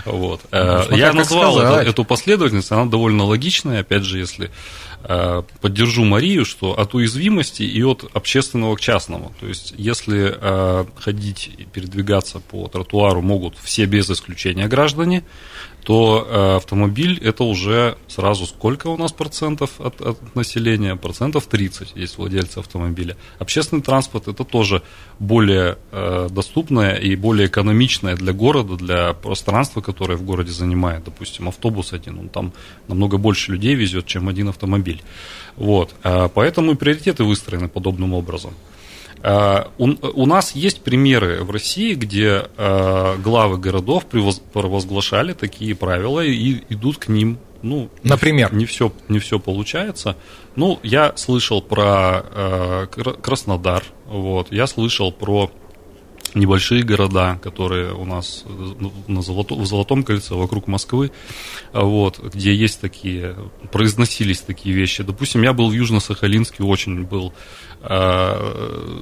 Вот. 0.06 0.42
Э, 0.52 0.86
ну, 0.90 0.96
Я 0.96 1.12
назвал 1.12 1.60
это, 1.60 1.90
эту 1.90 2.06
последовательность, 2.06 2.72
она 2.72 2.86
довольно 2.86 3.26
логичная, 3.26 3.82
опять 3.82 4.04
же, 4.04 4.18
если 4.18 4.50
э, 5.04 5.44
поддержу 5.60 6.06
Марию, 6.06 6.46
что 6.46 6.80
от 6.80 6.94
уязвимости 6.96 7.64
и 7.64 7.84
от 7.84 8.10
общественного 8.14 8.78
к 8.78 8.80
частному. 8.80 9.34
То 9.42 9.48
есть, 9.48 9.74
если 9.78 10.36
э, 10.40 10.86
ходить 10.96 11.50
и 11.58 11.66
передвигаться 11.66 12.40
по 12.40 12.68
тротуару 12.68 13.22
могут 13.22 13.58
все 13.62 13.86
без 13.86 14.10
исключения 14.10 14.68
граждане, 14.68 15.24
то 15.88 16.28
э, 16.30 16.56
автомобиль 16.58 17.18
это 17.24 17.46
уже 17.46 17.98
сразу 18.08 18.46
сколько 18.46 18.88
у 18.88 18.98
нас 18.98 19.14
процентов 19.14 19.80
от, 19.80 20.02
от 20.02 20.36
населения? 20.36 20.98
Процентов 20.98 21.46
30 21.46 21.94
есть 21.96 22.18
владельцы 22.18 22.58
автомобиля. 22.60 23.16
Общественный 23.40 23.82
транспорт 23.82 24.28
это 24.28 24.44
тоже 24.44 24.84
более 25.20 25.78
э, 25.94 26.28
доступное 26.30 26.96
и 26.96 27.16
более 27.16 27.48
экономичное 27.48 28.18
для 28.18 28.34
города, 28.34 28.76
для 28.76 29.14
пространства, 29.14 29.80
которое 29.80 30.18
в 30.18 30.24
городе 30.24 30.52
занимает. 30.52 31.06
Допустим, 31.06 31.48
автобус 31.48 31.94
один, 31.94 32.20
он 32.20 32.28
там 32.28 32.52
намного 32.90 33.18
больше 33.18 33.54
людей 33.54 33.74
везет, 33.76 34.08
чем 34.08 34.28
один 34.28 34.50
автомобиль. 34.50 35.02
Вот. 35.56 35.96
Э, 36.04 36.28
поэтому 36.34 36.74
и 36.74 36.76
приоритеты 36.76 37.24
выстроены 37.24 37.70
подобным 37.70 38.14
образом. 38.14 38.52
Э, 39.24 39.66
у 39.78 40.26
нас 40.26 40.56
есть 40.56 40.82
примеры 40.82 41.44
в 41.44 41.52
России, 41.52 41.94
где 41.94 42.46
э, 42.58 43.16
главы 43.24 43.58
городов 43.58 44.06
провозглашали 44.06 45.34
такие 45.34 45.76
правила 45.76 46.22
и 46.22 46.62
идут 46.70 46.98
к 46.98 47.08
ним. 47.08 47.40
Ну, 47.64 47.90
Например? 48.04 48.54
Не 48.54 48.66
все, 48.66 48.94
не 49.10 49.20
все 49.20 49.40
получается. 49.40 50.16
Ну, 50.56 50.80
я 50.84 51.14
слышал 51.16 51.62
про 51.62 52.24
э, 52.32 52.88
Краснодар, 53.22 53.84
вот, 54.06 54.52
я 54.52 54.68
слышал 54.68 55.12
про 55.12 55.52
небольшие 56.36 56.84
города, 56.84 57.40
которые 57.42 57.94
у 57.94 58.06
нас 58.06 58.44
на 59.08 59.22
Золото, 59.22 59.56
в 59.56 59.66
Золотом 59.66 60.04
кольце, 60.04 60.36
вокруг 60.36 60.68
Москвы, 60.68 61.12
вот, 61.74 62.20
где 62.20 62.54
есть 62.54 62.82
такие, 62.82 63.36
произносились 63.72 64.42
такие 64.42 64.76
вещи. 64.76 65.04
Допустим, 65.04 65.44
я 65.44 65.54
был 65.54 65.70
в 65.70 65.74
Южно-Сахалинске, 65.74 66.64
очень 66.64 67.04
был 67.04 67.34
э, 67.82 69.02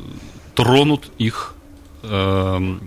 тронут 0.55 1.11
их 1.17 1.55
э, 2.03 2.77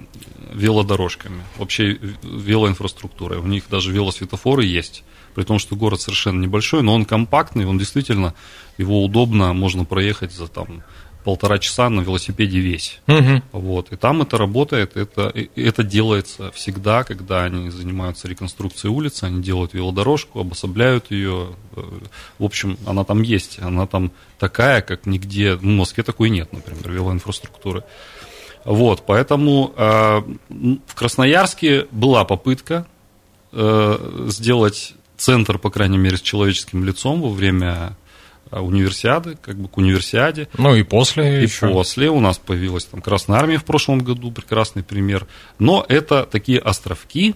велодорожками, 0.53 1.43
вообще 1.57 1.99
велоинфраструктурой. 2.23 3.39
У 3.39 3.47
них 3.47 3.65
даже 3.71 3.93
велосветофоры 3.93 4.65
есть, 4.65 5.05
при 5.35 5.45
том, 5.45 5.59
что 5.59 5.77
город 5.77 6.01
совершенно 6.01 6.41
небольшой, 6.41 6.83
но 6.83 6.95
он 6.95 7.05
компактный, 7.05 7.67
он 7.67 7.79
действительно, 7.79 8.35
его 8.77 9.05
удобно, 9.05 9.53
можно 9.53 9.85
проехать 9.85 10.33
за 10.33 10.49
там 10.49 10.83
полтора 11.29 11.59
часа 11.59 11.91
на 11.91 12.01
велосипеде 12.01 12.59
весь. 12.59 13.01
Угу. 13.07 13.43
Вот. 13.53 13.93
И 13.93 13.97
там 13.97 14.23
это 14.23 14.39
работает, 14.39 14.97
это, 14.97 15.31
это 15.57 15.83
делается 15.83 16.51
всегда, 16.53 17.05
когда 17.05 17.45
они 17.45 17.69
занимаются 17.69 18.29
реконструкцией 18.29 18.95
улицы, 18.95 19.25
они 19.25 19.43
делают 19.43 19.75
велодорожку, 19.75 20.41
обособляют 20.41 21.11
ее. 21.11 21.49
В 22.39 22.45
общем, 22.45 22.79
она 22.87 23.05
там 23.05 23.21
есть, 23.21 23.59
она 23.61 23.87
там 23.87 24.11
такая, 24.39 24.81
как 24.81 25.05
нигде, 25.05 25.57
в 25.57 25.65
Москве 25.65 26.03
такой 26.03 26.31
нет, 26.31 26.51
например, 26.51 26.91
велоинфраструктуры. 26.91 27.85
Вот, 28.65 29.05
поэтому 29.05 29.75
э, 29.77 30.23
в 30.49 30.95
Красноярске 30.95 31.89
была 31.91 32.25
попытка 32.25 32.87
э, 33.53 34.29
сделать 34.29 34.95
центр, 35.19 35.59
по 35.59 35.69
крайней 35.69 35.99
мере, 35.99 36.17
с 36.17 36.23
человеческим 36.23 36.85
лицом 36.85 37.21
во 37.21 37.29
время 37.29 37.99
универсиады, 38.51 39.37
как 39.41 39.57
бы 39.57 39.69
к 39.69 39.77
универсиаде. 39.79 40.49
Ну 40.57 40.75
и 40.75 40.83
после 40.83 41.41
И 41.41 41.43
еще. 41.45 41.69
после 41.69 42.11
у 42.11 42.21
нас 42.21 42.39
появилась 42.39 42.85
там 42.85 43.01
Красная 43.01 43.39
Армия 43.39 43.59
в 43.59 43.65
прошлом 43.65 44.01
году, 44.01 44.31
прекрасный 44.31 44.83
пример. 44.83 45.27
Но 45.59 45.85
это 45.89 46.25
такие 46.25 46.59
островки 46.59 47.35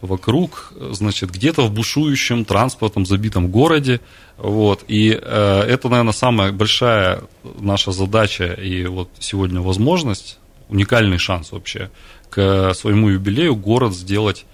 вокруг, 0.00 0.72
значит, 0.90 1.30
где-то 1.30 1.62
в 1.62 1.72
бушующем 1.72 2.44
транспортом 2.44 3.06
забитом 3.06 3.48
городе. 3.48 4.00
Вот. 4.36 4.84
И 4.88 5.10
э, 5.10 5.60
это, 5.68 5.88
наверное, 5.88 6.12
самая 6.12 6.52
большая 6.52 7.22
наша 7.58 7.92
задача 7.92 8.52
и 8.52 8.86
вот 8.86 9.08
сегодня 9.18 9.60
возможность, 9.60 10.38
уникальный 10.68 11.18
шанс 11.18 11.52
вообще 11.52 11.90
к 12.28 12.74
своему 12.74 13.08
юбилею 13.08 13.56
город 13.56 13.94
сделать 13.94 14.46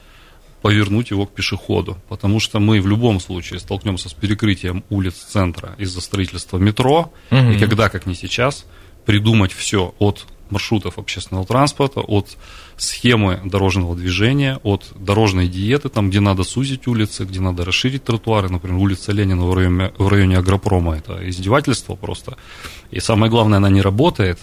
повернуть 0.63 1.11
его 1.11 1.27
к 1.27 1.35
пешеходу, 1.35 1.99
потому 2.09 2.41
что 2.41 2.61
мы 2.61 2.81
в 2.81 2.87
любом 2.87 3.21
случае 3.21 3.61
столкнемся 3.61 4.09
с 4.09 4.15
перекрытием 4.15 4.85
улиц 4.91 5.15
центра 5.15 5.75
из-за 5.79 6.01
строительства 6.01 6.59
метро, 6.59 7.13
угу. 7.31 7.51
и 7.51 7.59
когда, 7.59 7.89
как 7.89 8.07
не 8.07 8.15
сейчас, 8.15 8.65
придумать 9.05 9.53
все 9.53 9.95
от 9.99 10.27
маршрутов 10.51 10.99
общественного 10.99 11.47
транспорта, 11.47 12.01
от 12.01 12.37
схемы 12.77 13.41
дорожного 13.45 13.97
движения, 13.97 14.61
от 14.63 14.93
дорожной 14.95 15.49
диеты, 15.49 15.89
там, 15.89 16.11
где 16.11 16.21
надо 16.21 16.45
сузить 16.45 16.87
улицы, 16.87 17.25
где 17.25 17.41
надо 17.41 17.65
расширить 17.65 18.05
тротуары, 18.05 18.49
например, 18.49 18.79
улица 18.79 19.13
Ленина 19.13 19.47
в 19.47 19.55
районе, 19.55 19.93
в 19.97 20.09
районе 20.09 20.39
Агропрома, 20.39 20.97
это 20.97 21.29
издевательство 21.29 21.97
просто. 21.97 22.37
И 22.91 23.01
самое 23.01 23.31
главное, 23.31 23.57
она 23.57 23.71
не 23.71 23.81
работает, 23.81 24.39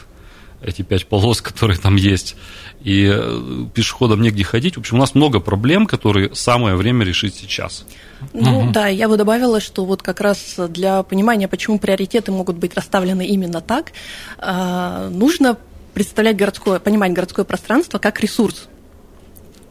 эти 0.62 0.82
пять 0.82 1.06
полос, 1.06 1.42
которые 1.50 1.78
там 1.78 1.96
есть, 1.96 2.36
и 2.82 3.10
э, 3.12 3.66
пешеходам 3.74 4.22
негде 4.22 4.44
ходить. 4.44 4.76
В 4.76 4.80
общем, 4.80 4.98
у 4.98 5.00
нас 5.00 5.16
много 5.16 5.40
проблем, 5.40 5.86
которые 5.86 6.34
самое 6.34 6.76
время 6.76 7.06
решить 7.06 7.36
сейчас. 7.36 7.86
Ну 8.34 8.60
угу. 8.60 8.72
да, 8.72 8.88
я 8.88 9.08
бы 9.08 9.18
добавила, 9.18 9.60
что 9.60 9.86
вот 9.86 10.02
как 10.02 10.20
раз 10.22 10.56
для 10.70 11.04
понимания, 11.04 11.48
почему 11.48 11.80
приоритеты 11.80 12.32
могут 12.32 12.58
быть 12.58 12.74
расставлены 12.76 13.26
именно 13.26 13.62
так, 13.62 13.94
а, 14.38 15.10
нужно 15.10 15.58
представлять 15.94 16.36
городское, 16.38 16.80
понимать 16.80 17.14
городское 17.14 17.46
пространство 17.46 17.98
как 17.98 18.20
ресурс. 18.20 18.68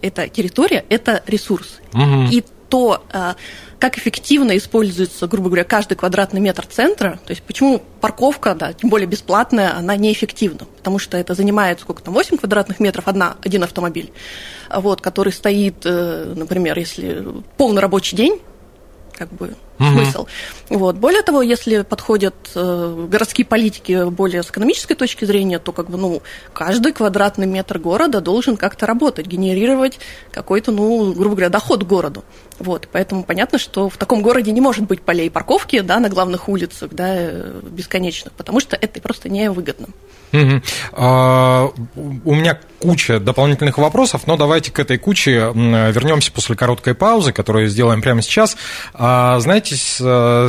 Это 0.00 0.28
территория, 0.28 0.84
это 0.88 1.22
ресурс. 1.26 1.80
Угу. 1.92 2.28
И 2.30 2.44
то, 2.68 3.04
а, 3.12 3.36
как 3.78 3.98
эффективно 3.98 4.56
используется, 4.56 5.26
грубо 5.26 5.48
говоря, 5.48 5.64
каждый 5.64 5.94
квадратный 5.96 6.40
метр 6.40 6.66
центра, 6.66 7.18
то 7.24 7.30
есть 7.30 7.42
почему 7.42 7.82
парковка, 8.00 8.54
да, 8.54 8.72
тем 8.72 8.90
более 8.90 9.06
бесплатная, 9.06 9.76
она 9.76 9.96
неэффективна, 9.96 10.66
потому 10.76 10.98
что 10.98 11.16
это 11.16 11.34
занимает 11.34 11.80
сколько 11.80 12.02
там, 12.02 12.14
8 12.14 12.38
квадратных 12.38 12.80
метров 12.80 13.08
одна, 13.08 13.36
один 13.42 13.62
автомобиль, 13.62 14.12
вот, 14.74 15.00
который 15.00 15.32
стоит, 15.32 15.76
э, 15.84 16.32
например, 16.36 16.78
если 16.78 17.24
полный 17.56 17.80
рабочий 17.80 18.16
день, 18.16 18.40
как 19.14 19.32
бы 19.32 19.54
смысл. 19.78 20.26
Вот. 20.68 20.96
Более 20.96 21.22
того, 21.22 21.42
если 21.42 21.82
подходят 21.82 22.34
э, 22.54 23.06
городские 23.08 23.46
политики 23.46 24.08
более 24.10 24.42
с 24.42 24.50
экономической 24.50 24.94
точки 24.94 25.24
зрения, 25.24 25.58
то 25.58 25.72
как 25.72 25.88
бы, 25.88 25.96
ну, 25.96 26.22
каждый 26.52 26.92
квадратный 26.92 27.46
метр 27.46 27.78
города 27.78 28.20
должен 28.20 28.56
как-то 28.56 28.86
работать, 28.86 29.26
генерировать 29.26 29.98
какой-то, 30.30 30.72
ну, 30.72 31.12
грубо 31.12 31.36
говоря, 31.36 31.48
доход 31.48 31.84
городу. 31.84 32.24
Вот, 32.58 32.88
поэтому 32.90 33.22
понятно, 33.22 33.58
что 33.58 33.88
в 33.88 33.96
таком 33.96 34.20
городе 34.20 34.50
не 34.50 34.60
может 34.60 34.84
быть 34.84 35.02
полей 35.02 35.30
парковки 35.30 35.80
да, 35.80 36.00
на 36.00 36.08
главных 36.08 36.48
улицах 36.48 36.90
да, 36.92 37.06
э, 37.08 37.60
бесконечных, 37.70 38.32
потому 38.32 38.60
что 38.60 38.76
это 38.76 39.00
просто 39.00 39.28
невыгодно. 39.28 39.88
Угу. 40.32 40.62
А, 40.92 41.70
у 41.96 42.34
меня 42.34 42.58
куча 42.80 43.18
дополнительных 43.18 43.78
вопросов, 43.78 44.22
но 44.26 44.36
давайте 44.36 44.70
к 44.70 44.78
этой 44.78 44.98
куче 44.98 45.52
вернемся 45.54 46.30
после 46.32 46.54
короткой 46.54 46.94
паузы, 46.94 47.32
которую 47.32 47.68
сделаем 47.68 48.02
прямо 48.02 48.22
сейчас. 48.22 48.56
А, 48.92 49.40
знаете, 49.40 49.67
с, 49.76 50.00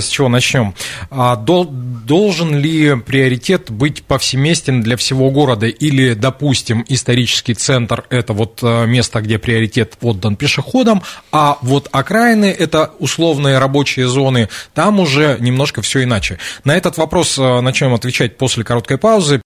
с 0.01 0.07
чего 0.07 0.29
начнем? 0.29 0.73
А, 1.09 1.35
дол, 1.35 1.65
должен 1.65 2.55
ли 2.55 2.95
приоритет 2.95 3.69
быть 3.69 4.03
повсеместен 4.03 4.81
для 4.81 4.97
всего 4.97 5.29
города 5.29 5.67
или, 5.67 6.13
допустим, 6.13 6.85
исторический 6.88 7.53
центр– 7.53 8.05
это 8.09 8.33
вот 8.33 8.59
э, 8.61 8.85
место, 8.85 9.21
где 9.21 9.38
приоритет 9.38 9.97
отдан 10.01 10.35
пешеходам, 10.35 11.03
а 11.31 11.57
вот 11.61 11.88
окраины– 11.91 12.45
это 12.59 12.91
условные 12.99 13.57
рабочие 13.59 14.07
зоны, 14.07 14.49
там 14.73 14.99
уже 14.99 15.38
немножко 15.39 15.81
все 15.81 16.03
иначе. 16.03 16.39
На 16.63 16.75
этот 16.75 16.97
вопрос 16.97 17.38
э, 17.38 17.61
начнем 17.61 17.93
отвечать 17.93 18.38
после 18.38 18.63
короткой 18.63 18.97
паузы. 18.97 19.41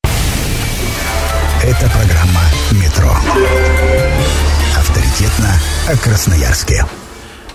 Это 1.64 1.90
программа 1.90 2.42
«Метро». 2.72 3.16
Авторитетно 4.78 5.60
о 5.88 5.98
Красноярске. 5.98 6.86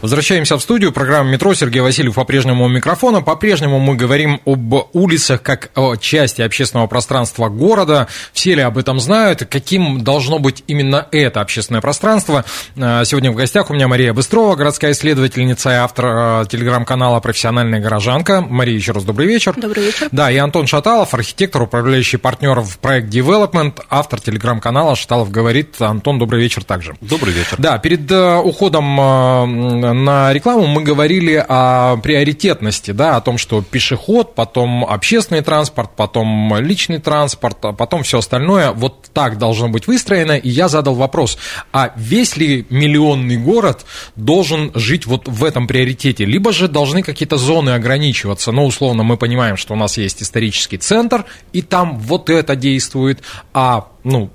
Возвращаемся 0.00 0.57
в 0.57 0.62
студию. 0.62 0.93
Программа 0.93 1.28
«Метро». 1.28 1.52
Сергей 1.55 1.81
Васильев 1.81 2.14
по-прежнему 2.14 2.64
у 2.64 2.69
микрофона. 2.69 3.21
По-прежнему 3.21 3.81
мы 3.81 3.97
говорим 3.97 4.40
об 4.47 4.73
улицах 4.93 5.43
как 5.43 5.71
о 5.75 5.97
части 5.97 6.40
общественного 6.40 6.87
пространства 6.87 7.49
города. 7.49 8.07
Все 8.33 8.55
ли 8.55 8.62
об 8.62 8.78
этом 8.78 9.00
знают? 9.00 9.45
Каким 9.50 10.05
должно 10.05 10.38
быть 10.38 10.62
именно 10.69 11.09
это 11.11 11.40
общественное 11.40 11.81
пространство? 11.81 12.45
А, 12.81 13.05
сегодня 13.05 13.33
в 13.33 13.35
гостях 13.35 13.71
у 13.71 13.75
меня 13.75 13.88
Мария 13.88 14.12
Быстрова, 14.12 14.55
городская 14.55 14.93
исследовательница 14.93 15.71
и 15.71 15.75
автор 15.75 16.05
а, 16.07 16.45
телеграм-канала 16.45 17.19
«Профессиональная 17.19 17.81
горожанка». 17.81 18.40
Мария, 18.40 18.76
еще 18.76 18.93
раз 18.93 19.02
добрый 19.02 19.26
вечер. 19.26 19.55
Добрый 19.57 19.87
вечер. 19.87 20.09
Да, 20.12 20.31
и 20.31 20.37
Антон 20.37 20.69
Шаталов, 20.69 21.12
архитектор, 21.12 21.62
управляющий 21.62 22.19
партнер 22.19 22.61
в 22.61 22.78
проект 22.78 23.12
Development, 23.12 23.81
автор 23.90 24.21
телеграм-канала 24.21 24.95
«Шаталов 24.95 25.33
говорит». 25.33 25.75
Антон, 25.81 26.21
добрый 26.21 26.40
вечер 26.40 26.62
также. 26.62 26.95
Добрый 27.00 27.33
вечер. 27.33 27.57
Да, 27.59 27.78
перед 27.78 28.09
э, 28.12 28.37
уходом 28.37 29.88
на 29.92 30.33
рекламу 30.33 30.66
мы 30.66 30.83
говорили 30.83 31.45
о 31.49 31.97
приоритетности, 31.97 32.90
да, 32.90 33.16
о 33.16 33.21
том, 33.21 33.38
что 33.38 33.62
пешеход, 33.62 34.35
потом 34.35 34.85
общественный 34.85 35.42
транспорт, 35.42 35.90
потом 35.97 36.57
личный 36.59 36.99
транспорт, 36.99 37.59
а 37.62 37.73
потом 37.73 38.02
все 38.02 38.18
остальное 38.18 38.73
вот 38.73 39.11
так 39.12 39.38
должно 39.38 39.68
быть 39.68 39.87
выстроено. 39.87 40.33
И 40.33 40.49
я 40.49 40.68
задал 40.68 40.95
вопрос, 40.95 41.38
а 41.73 41.92
весь 41.97 42.37
ли 42.37 42.66
миллионный 42.71 43.37
город 43.37 43.85
должен 44.16 44.73
жить 44.75 45.07
вот 45.07 45.28
в 45.28 45.45
этом 45.45 45.66
приоритете? 45.66 46.25
Либо 46.25 46.52
же 46.52 46.68
должны 46.68 47.02
какие-то 47.02 47.37
зоны 47.37 47.71
ограничиваться? 47.71 48.52
Ну, 48.52 48.64
условно, 48.66 49.02
мы 49.02 49.16
понимаем, 49.16 49.57
что 49.57 49.75
у 49.75 49.76
нас 49.76 49.99
есть 49.99 50.23
исторический 50.23 50.78
центр, 50.78 51.25
и 51.52 51.62
там 51.62 51.99
вот 51.99 52.30
это 52.30 52.57
действует, 52.57 53.23
а 53.52 53.88
ну, 54.10 54.30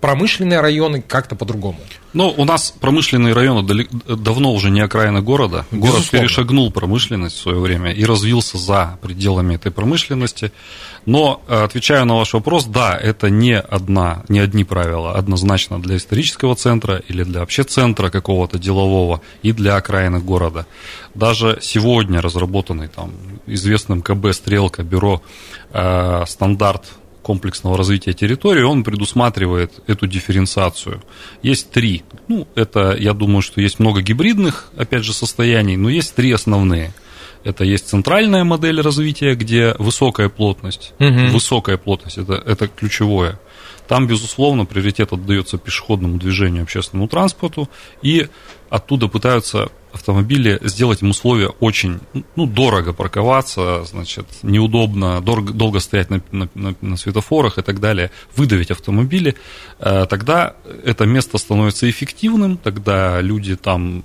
промышленные 0.00 0.60
районы 0.60 1.02
как-то 1.02 1.34
по-другому. 1.34 1.78
Ну, 2.12 2.32
у 2.36 2.44
нас 2.44 2.72
промышленные 2.80 3.34
районы 3.34 3.86
давно 4.08 4.52
уже 4.54 4.70
не 4.70 4.80
окраина 4.80 5.20
города. 5.20 5.66
Город 5.70 5.96
Безусловно. 5.96 6.18
перешагнул 6.18 6.70
промышленность 6.70 7.36
в 7.36 7.40
свое 7.40 7.58
время 7.58 7.92
и 7.92 8.04
развился 8.04 8.56
за 8.56 8.98
пределами 9.02 9.56
этой 9.56 9.72
промышленности. 9.72 10.52
Но, 11.06 11.42
э, 11.48 11.64
отвечая 11.64 12.04
на 12.04 12.14
ваш 12.14 12.32
вопрос, 12.34 12.64
да, 12.64 12.96
это 12.96 13.28
не, 13.28 13.58
одна, 13.58 14.24
не 14.28 14.38
одни 14.38 14.64
правила 14.64 15.14
однозначно 15.14 15.82
для 15.82 15.96
исторического 15.96 16.54
центра 16.54 17.02
или 17.08 17.24
для 17.24 17.40
вообще 17.40 17.64
центра 17.64 18.10
какого-то 18.10 18.58
делового 18.58 19.20
и 19.42 19.52
для 19.52 19.76
окраины 19.76 20.20
города. 20.20 20.66
Даже 21.14 21.58
сегодня 21.60 22.22
разработанный 22.22 22.88
там 22.88 23.12
известным 23.46 24.02
КБ 24.02 24.32
«Стрелка» 24.32 24.84
бюро 24.84 25.20
э, 25.72 26.24
стандарт 26.26 26.84
комплексного 27.26 27.76
развития 27.76 28.12
территории, 28.12 28.62
он 28.62 28.84
предусматривает 28.84 29.72
эту 29.88 30.06
дифференциацию. 30.06 31.02
Есть 31.42 31.72
три. 31.72 32.04
Ну, 32.28 32.46
это, 32.54 32.96
я 32.96 33.14
думаю, 33.14 33.42
что 33.42 33.60
есть 33.60 33.80
много 33.80 34.00
гибридных, 34.00 34.70
опять 34.76 35.02
же, 35.02 35.12
состояний, 35.12 35.76
но 35.76 35.90
есть 35.90 36.14
три 36.14 36.30
основные. 36.30 36.94
Это 37.42 37.64
есть 37.64 37.88
центральная 37.88 38.44
модель 38.44 38.80
развития, 38.80 39.34
где 39.34 39.74
высокая 39.80 40.28
плотность. 40.28 40.94
Угу. 41.00 41.32
Высокая 41.32 41.78
плотность 41.78 42.16
это, 42.18 42.34
это 42.34 42.68
ключевое. 42.68 43.40
Там, 43.88 44.06
безусловно, 44.06 44.64
приоритет 44.64 45.12
отдается 45.12 45.58
пешеходному 45.58 46.18
движению, 46.18 46.62
общественному 46.62 47.08
транспорту, 47.08 47.68
и 48.02 48.28
оттуда 48.70 49.08
пытаются 49.08 49.68
автомобиле 49.96 50.58
сделать 50.62 51.02
им 51.02 51.10
условия 51.10 51.48
очень 51.60 52.00
ну, 52.36 52.46
дорого 52.46 52.92
парковаться, 52.92 53.84
значит, 53.84 54.26
неудобно, 54.42 55.20
дорого, 55.20 55.52
долго 55.52 55.80
стоять 55.80 56.10
на, 56.10 56.22
на, 56.30 56.48
на, 56.54 56.74
на 56.80 56.96
светофорах 56.96 57.58
и 57.58 57.62
так 57.62 57.80
далее, 57.80 58.10
выдавить 58.36 58.70
автомобили, 58.70 59.34
э, 59.78 60.06
тогда 60.08 60.54
это 60.84 61.06
место 61.06 61.38
становится 61.38 61.88
эффективным, 61.90 62.56
тогда 62.56 63.20
люди 63.20 63.56
там 63.56 64.02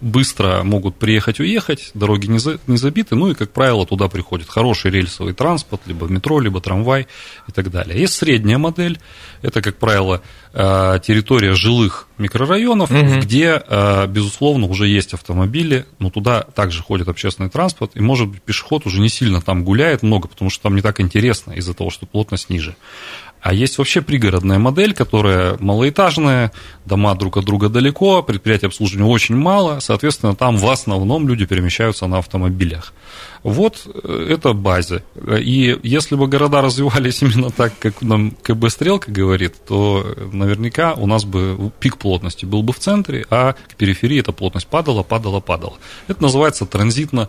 быстро 0.00 0.62
могут 0.64 0.96
приехать, 0.96 1.40
уехать, 1.40 1.90
дороги 1.94 2.26
не, 2.26 2.38
за, 2.38 2.58
не 2.66 2.76
забиты, 2.76 3.14
ну 3.14 3.30
и, 3.30 3.34
как 3.34 3.50
правило, 3.50 3.86
туда 3.86 4.08
приходит 4.08 4.48
хороший 4.48 4.90
рельсовый 4.90 5.34
транспорт, 5.34 5.82
либо 5.86 6.06
метро, 6.06 6.40
либо 6.40 6.60
трамвай 6.60 7.06
и 7.48 7.52
так 7.52 7.70
далее. 7.70 8.00
Есть 8.00 8.14
средняя 8.14 8.58
модель, 8.58 8.98
это, 9.42 9.62
как 9.62 9.76
правило, 9.76 10.22
э, 10.52 10.98
территория 11.02 11.54
жилых 11.54 12.08
микрорайонов, 12.18 12.90
угу. 12.90 13.20
где, 13.20 13.62
э, 13.66 14.06
безусловно, 14.06 14.66
уже 14.66 14.86
есть 14.88 15.14
автомобили, 15.14 15.86
но 15.98 16.10
туда 16.10 16.42
также 16.42 16.82
ходит 16.82 17.08
общественный 17.08 17.50
транспорт, 17.50 17.92
и, 17.94 18.00
может 18.00 18.28
быть, 18.28 18.42
пешеход 18.42 18.86
уже 18.86 19.00
не 19.00 19.08
сильно 19.08 19.40
там 19.40 19.64
гуляет 19.64 20.02
много, 20.02 20.28
потому 20.28 20.50
что 20.50 20.62
там 20.64 20.76
не 20.76 20.82
так 20.82 21.00
интересно 21.00 21.52
из-за 21.52 21.74
того, 21.74 21.90
что 21.90 22.06
плотность 22.06 22.50
ниже. 22.50 22.76
А 23.44 23.52
есть 23.52 23.76
вообще 23.76 24.00
пригородная 24.00 24.58
модель, 24.58 24.94
которая 24.94 25.58
малоэтажная, 25.60 26.50
дома 26.86 27.14
друг 27.14 27.36
от 27.36 27.44
друга 27.44 27.68
далеко, 27.68 28.22
предприятий 28.22 28.66
обслуживания 28.66 29.06
очень 29.06 29.36
мало, 29.36 29.80
соответственно, 29.80 30.34
там 30.34 30.56
в 30.56 30.66
основном 30.66 31.28
люди 31.28 31.44
перемещаются 31.44 32.06
на 32.06 32.18
автомобилях. 32.18 32.94
Вот 33.44 33.86
э, 33.86 34.26
это 34.30 34.54
база. 34.54 35.02
И 35.14 35.78
если 35.82 36.16
бы 36.16 36.26
города 36.26 36.62
развивались 36.62 37.22
именно 37.22 37.50
так, 37.50 37.78
как 37.78 38.00
нам 38.02 38.32
КБ 38.42 38.70
Стрелка 38.70 39.12
говорит, 39.12 39.54
то 39.68 40.16
наверняка 40.32 40.94
у 40.94 41.06
нас 41.06 41.24
бы 41.24 41.70
пик 41.78 41.98
плотности 41.98 42.46
был 42.46 42.62
бы 42.62 42.72
в 42.72 42.78
центре, 42.78 43.26
а 43.30 43.52
к 43.52 43.76
периферии 43.76 44.20
эта 44.20 44.32
плотность 44.32 44.66
падала, 44.66 45.02
падала, 45.02 45.40
падала. 45.40 45.74
Это 46.08 46.22
называется 46.22 46.64
транзитно 46.64 47.28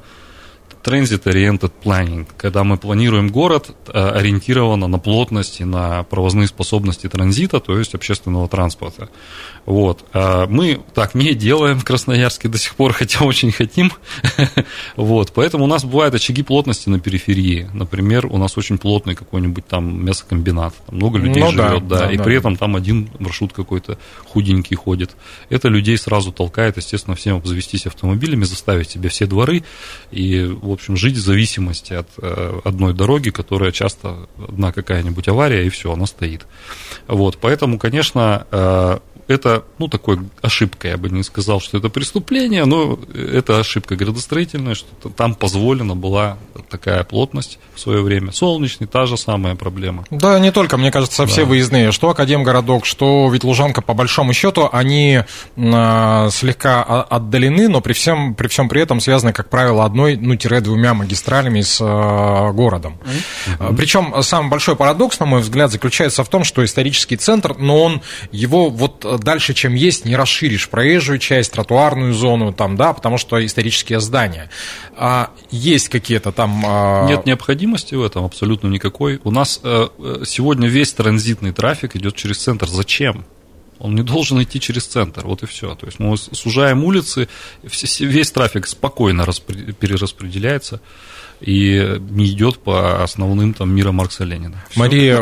Transit-Oriented 0.86 1.72
Planning, 1.84 2.28
когда 2.38 2.64
мы 2.64 2.78
планируем 2.78 3.30
город 3.30 3.76
э, 3.88 3.92
ориентированно 3.92 4.88
на 4.88 5.00
плотности, 5.00 5.64
на 5.64 6.04
провозные 6.04 6.48
способности 6.48 7.10
транзита, 7.10 7.60
то 7.60 7.78
есть 7.78 7.96
общественного 7.96 8.48
транспорта. 8.48 9.10
Вот. 9.66 10.06
А 10.14 10.46
мы 10.48 10.80
так 10.94 11.16
не 11.16 11.34
делаем 11.34 11.80
в 11.80 11.84
Красноярске 11.86 12.50
до 12.50 12.60
сих 12.60 12.76
пор, 12.76 12.94
хотя 12.94 13.26
очень 13.26 13.52
хотим. 13.52 13.92
вот. 14.96 15.32
Поэтому 15.34 15.64
у 15.64 15.68
нас 15.68 15.84
бывают 15.84 16.14
очаги 16.14 16.44
плотности 16.44 16.88
на 16.90 17.00
периферии. 17.00 17.68
Например, 17.74 18.28
у 18.28 18.38
нас 18.38 18.56
очень 18.56 18.78
плотный 18.78 19.16
какой-нибудь 19.16 19.66
там 19.66 20.06
мясокомбинат. 20.06 20.76
Там 20.86 20.98
много 20.98 21.18
людей 21.18 21.42
ну, 21.42 21.52
живет, 21.52 21.88
да, 21.88 21.98
да, 21.98 22.06
да 22.06 22.12
и 22.12 22.18
да, 22.18 22.24
при 22.24 22.36
этом 22.38 22.58
там 22.58 22.76
один 22.76 23.10
маршрут 23.18 23.54
какой-то 23.54 23.98
худенький 24.28 24.76
ходит. 24.76 25.16
Это 25.50 25.68
людей 25.68 25.98
сразу 25.98 26.32
толкает, 26.32 26.78
естественно, 26.78 27.16
всем 27.16 27.38
обзавестись 27.38 27.88
автомобилями, 27.88 28.44
заставить 28.44 28.92
себе 28.92 29.10
все 29.10 29.26
дворы 29.26 29.64
и, 30.12 30.44
в 30.44 30.75
общем, 30.76 30.96
жить 30.96 31.16
в 31.16 31.20
зависимости 31.20 31.94
от 31.94 32.08
э, 32.22 32.60
одной 32.64 32.94
дороги, 32.94 33.30
которая 33.30 33.72
часто 33.72 34.28
одна 34.38 34.72
какая-нибудь 34.72 35.28
авария, 35.28 35.66
и 35.66 35.70
все, 35.70 35.92
она 35.92 36.06
стоит. 36.06 36.46
Вот. 37.08 37.38
Поэтому, 37.42 37.80
конечно, 37.80 38.46
э, 38.52 39.00
это, 39.28 39.64
ну, 39.80 39.88
такой 39.88 40.20
ошибка, 40.42 40.88
я 40.88 40.98
бы 40.98 41.10
не 41.10 41.24
сказал, 41.24 41.60
что 41.60 41.78
это 41.78 41.90
преступление, 41.90 42.66
но 42.66 43.00
это 43.14 43.60
ошибка 43.60 43.96
градостроительная, 43.96 44.76
что 44.76 45.10
там 45.10 45.34
позволена 45.34 45.96
была 45.96 46.38
такая 46.70 47.04
плотность 47.04 47.60
в 47.74 47.80
свое 47.80 48.02
время. 48.02 48.32
Солнечный, 48.32 48.88
та 48.88 49.06
же 49.06 49.18
самая 49.18 49.56
проблема. 49.56 50.06
Да, 50.12 50.40
не 50.40 50.52
только, 50.52 50.78
мне 50.78 50.92
кажется, 50.92 51.26
все 51.26 51.42
да. 51.42 51.48
выездные, 51.48 51.92
что 51.92 52.10
Академгородок, 52.10 52.86
что 52.86 53.30
ведь 53.32 53.44
Лужанка, 53.44 53.82
по 53.82 53.94
большому 53.94 54.34
счету, 54.34 54.70
они 54.72 55.22
э, 55.56 56.30
слегка 56.32 56.84
отдалены, 56.84 57.68
но 57.68 57.82
при 57.82 57.94
всем, 57.94 58.36
при 58.36 58.48
всем 58.48 58.70
при 58.70 58.82
этом 58.82 59.00
связаны, 59.00 59.34
как 59.34 59.50
правило, 59.50 59.86
одной, 59.86 60.18
ну, 60.18 60.36
двумя 60.36 60.94
магистралями 60.94 61.62
с 61.62 61.82
э, 61.82 62.52
городом. 62.54 62.98
Mm-hmm. 63.60 63.76
Причем 63.76 64.24
самый 64.24 64.50
большой 64.50 64.76
парадокс, 64.76 65.20
на 65.20 65.26
мой 65.26 65.42
взгляд, 65.42 65.72
заключается 65.72 66.24
в 66.24 66.30
том, 66.30 66.44
что 66.44 66.64
исторический 66.64 67.18
центр, 67.18 67.56
но 67.58 67.82
он 67.82 68.02
его 68.32 68.70
вот 68.70 69.06
дальше, 69.18 69.54
чем 69.54 69.74
есть, 69.74 70.06
не 70.06 70.16
расширишь 70.16 70.70
проезжую 70.70 71.20
часть, 71.20 71.52
тротуарную 71.52 72.14
зону, 72.14 72.54
там, 72.54 72.76
да, 72.76 72.94
потому 72.94 73.18
что 73.18 73.44
исторические 73.46 74.00
здания. 74.00 74.50
А 74.96 75.32
есть 75.52 75.90
какие-то 75.90 76.32
там... 76.32 76.64
А... 76.66 77.08
Нет 77.08 77.26
необходимости 77.26 77.96
в 77.96 78.04
этом 78.04 78.26
абсолютно 78.26 78.68
никакой. 78.68 79.20
У 79.24 79.32
нас 79.32 79.60
э, 79.64 79.88
сегодня 80.26 80.68
весь 80.68 80.94
транзитный 80.94 81.52
трафик 81.52 81.96
идет 81.96 82.16
через 82.16 82.38
центр. 82.38 82.68
Зачем? 82.68 83.26
Он 83.80 83.94
не 83.94 84.04
должен 84.04 84.42
идти 84.42 84.60
через 84.60 84.86
центр, 84.86 85.26
вот 85.26 85.44
и 85.44 85.46
все. 85.46 85.76
То 85.76 85.86
есть 85.86 86.00
мы 86.00 86.18
сужаем 86.18 86.84
улицы, 86.84 87.28
весь 87.62 88.32
трафик 88.32 88.68
спокойно 88.68 89.26
перераспределяется 89.26 90.82
и 91.42 92.00
не 92.10 92.28
идет 92.28 92.60
по 92.60 93.04
основным 93.04 93.54
там 93.54 93.74
мира 93.74 93.92
Маркса 93.92 94.24
Ленина. 94.24 94.56
Всё. 94.70 94.80
Мария 94.80 95.22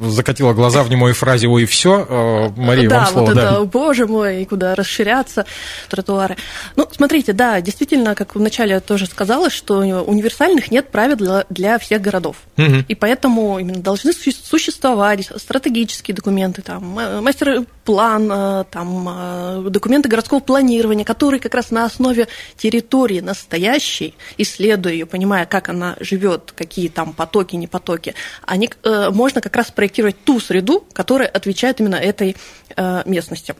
закатила 0.00 0.52
глаза 0.52 0.82
в 0.82 0.90
немой 0.90 1.12
фразе 1.12 1.48
«Ой, 1.48 1.64
все». 1.64 2.06
Э, 2.08 2.48
Мария, 2.56 2.88
да, 2.88 3.00
вам 3.00 3.06
слово. 3.06 3.26
Вот 3.26 3.34
да, 3.34 3.52
это, 3.52 3.64
боже 3.64 4.06
мой, 4.06 4.44
куда 4.44 4.74
расширяться 4.74 5.46
тротуары. 5.88 6.36
Ну, 6.76 6.88
смотрите, 6.90 7.32
да, 7.32 7.60
действительно, 7.60 8.14
как 8.14 8.34
вначале 8.34 8.80
тоже 8.80 9.06
сказала, 9.06 9.50
что 9.50 9.78
универсальных 9.78 10.70
нет 10.70 10.90
правил 10.90 11.16
для, 11.16 11.44
для 11.48 11.78
всех 11.78 12.00
городов. 12.00 12.36
Угу. 12.58 12.84
И 12.88 12.94
поэтому 12.94 13.58
именно 13.58 13.80
должны 13.80 14.12
существовать 14.12 15.30
стратегические 15.36 16.14
документы, 16.14 16.62
там, 16.62 16.84
мастер-план, 17.22 18.30
э, 18.30 18.64
там, 18.70 19.08
э, 19.08 19.70
документы 19.70 20.08
городского 20.08 20.40
планирования, 20.40 21.04
которые 21.04 21.40
как 21.40 21.54
раз 21.54 21.70
на 21.70 21.84
основе 21.84 22.28
территории 22.56 23.20
настоящей, 23.20 24.14
исследуя 24.38 24.92
ее, 24.92 25.06
понимая, 25.06 25.45
как 25.46 25.68
она 25.68 25.96
живет, 26.00 26.52
какие 26.54 26.88
там 26.88 27.12
потоки, 27.12 27.56
не 27.56 27.66
потоки, 27.66 28.14
они, 28.42 28.70
э, 28.82 29.10
можно 29.10 29.40
как 29.40 29.56
раз 29.56 29.70
проектировать 29.70 30.22
ту 30.24 30.40
среду, 30.40 30.84
которая 30.92 31.28
отвечает 31.28 31.80
именно 31.80 31.96
этой 31.96 32.36
э, 32.76 33.02
местности 33.06 33.54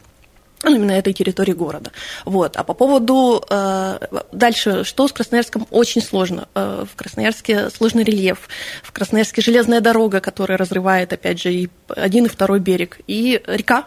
ну, 0.62 0.74
именно 0.74 0.92
этой 0.92 1.12
территории 1.12 1.52
города. 1.52 1.92
Вот. 2.24 2.56
А 2.56 2.64
по 2.64 2.74
поводу 2.74 3.44
э, 3.48 3.98
дальше, 4.32 4.84
что 4.84 5.06
с 5.06 5.12
Красноярском 5.12 5.66
очень 5.70 6.02
сложно. 6.02 6.48
Э, 6.54 6.84
в 6.90 6.96
Красноярске 6.96 7.70
сложный 7.70 8.04
рельеф, 8.04 8.48
в 8.82 8.92
Красноярске 8.92 9.42
железная 9.42 9.80
дорога, 9.80 10.20
которая 10.20 10.58
разрывает, 10.58 11.12
опять 11.12 11.40
же, 11.40 11.52
и 11.52 11.68
один, 11.88 12.26
и 12.26 12.28
второй 12.28 12.60
берег, 12.60 12.98
и 13.06 13.42
река, 13.46 13.86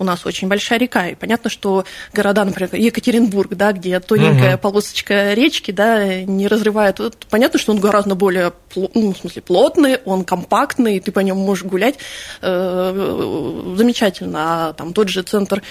у 0.00 0.04
нас 0.04 0.24
очень 0.24 0.48
большая 0.48 0.78
река, 0.78 1.08
и 1.08 1.14
понятно, 1.14 1.50
что 1.50 1.84
города, 2.14 2.42
например, 2.44 2.74
Екатеринбург, 2.74 3.50
да, 3.54 3.72
где 3.72 4.00
тоненькая 4.00 4.54
угу. 4.54 4.62
полосочка 4.62 5.34
речки, 5.34 5.72
да, 5.72 6.22
не 6.22 6.48
разрывает, 6.48 6.98
вот, 6.98 7.26
понятно, 7.28 7.58
что 7.58 7.72
он 7.72 7.80
гораздо 7.80 8.14
более, 8.14 8.54
ну, 8.74 9.12
в 9.12 9.18
смысле, 9.18 9.42
плотный, 9.42 9.98
он 10.06 10.24
компактный, 10.24 11.00
ты 11.00 11.12
по 11.12 11.20
нему 11.20 11.44
можешь 11.44 11.64
гулять 11.64 11.96
э, 12.40 13.74
замечательно, 13.76 14.68
а 14.68 14.72
там 14.72 14.94
тот 14.94 15.10
же 15.10 15.22
центр 15.22 15.62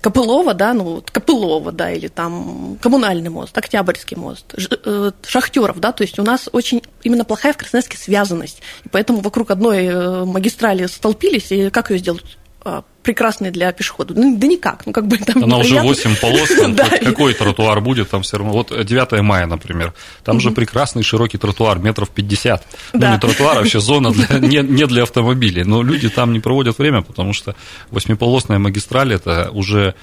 Копылова, 0.00 0.54
да, 0.54 0.72
ну, 0.72 0.84
вот 0.84 1.10
Копылова, 1.10 1.70
да, 1.70 1.92
или 1.92 2.08
там 2.08 2.78
Коммунальный 2.80 3.28
мост, 3.28 3.56
Октябрьский 3.56 4.16
мост, 4.16 4.54
э, 4.56 5.12
Шахтеров, 5.26 5.78
да, 5.78 5.92
то 5.92 6.04
есть 6.04 6.18
у 6.18 6.22
нас 6.22 6.48
очень 6.52 6.82
именно 7.02 7.26
плохая 7.26 7.52
в 7.52 7.58
Красноярске 7.58 7.98
связанность, 7.98 8.62
и 8.84 8.88
поэтому 8.88 9.20
вокруг 9.20 9.50
одной 9.50 9.84
э, 9.84 10.24
магистрали 10.24 10.86
столпились, 10.86 11.52
и 11.52 11.68
как 11.68 11.90
ее 11.90 11.98
сделать? 11.98 12.37
А, 12.64 12.82
прекрасный 13.02 13.50
для 13.50 13.72
пешехода. 13.72 14.14
Ну, 14.14 14.36
да 14.36 14.46
никак. 14.46 14.84
Ну, 14.84 14.92
как 14.92 15.06
бы 15.06 15.16
там 15.16 15.44
Она 15.44 15.58
уже 15.58 15.80
8 15.80 16.16
полос, 16.16 16.48
там 16.48 16.74
да. 16.74 16.88
какой 16.88 17.32
тротуар 17.32 17.80
будет 17.80 18.10
там 18.10 18.22
все 18.22 18.38
равно. 18.38 18.52
Вот 18.52 18.72
9 18.84 19.22
мая, 19.22 19.46
например, 19.46 19.94
там 20.24 20.40
же 20.40 20.50
прекрасный 20.50 21.02
широкий 21.02 21.38
тротуар, 21.38 21.78
метров 21.78 22.10
50. 22.10 22.66
Ну, 22.92 23.12
не 23.12 23.18
тротуар, 23.18 23.56
а 23.56 23.60
вообще 23.60 23.80
зона 23.80 24.12
для, 24.12 24.38
не, 24.38 24.58
не 24.58 24.86
для 24.86 25.04
автомобилей. 25.04 25.64
Но 25.64 25.82
люди 25.82 26.08
там 26.08 26.32
не 26.32 26.40
проводят 26.40 26.78
время, 26.78 27.02
потому 27.02 27.32
что 27.32 27.54
восьмиполосная 27.90 28.58
магистраль– 28.58 29.12
это 29.14 29.50
уже 29.52 29.94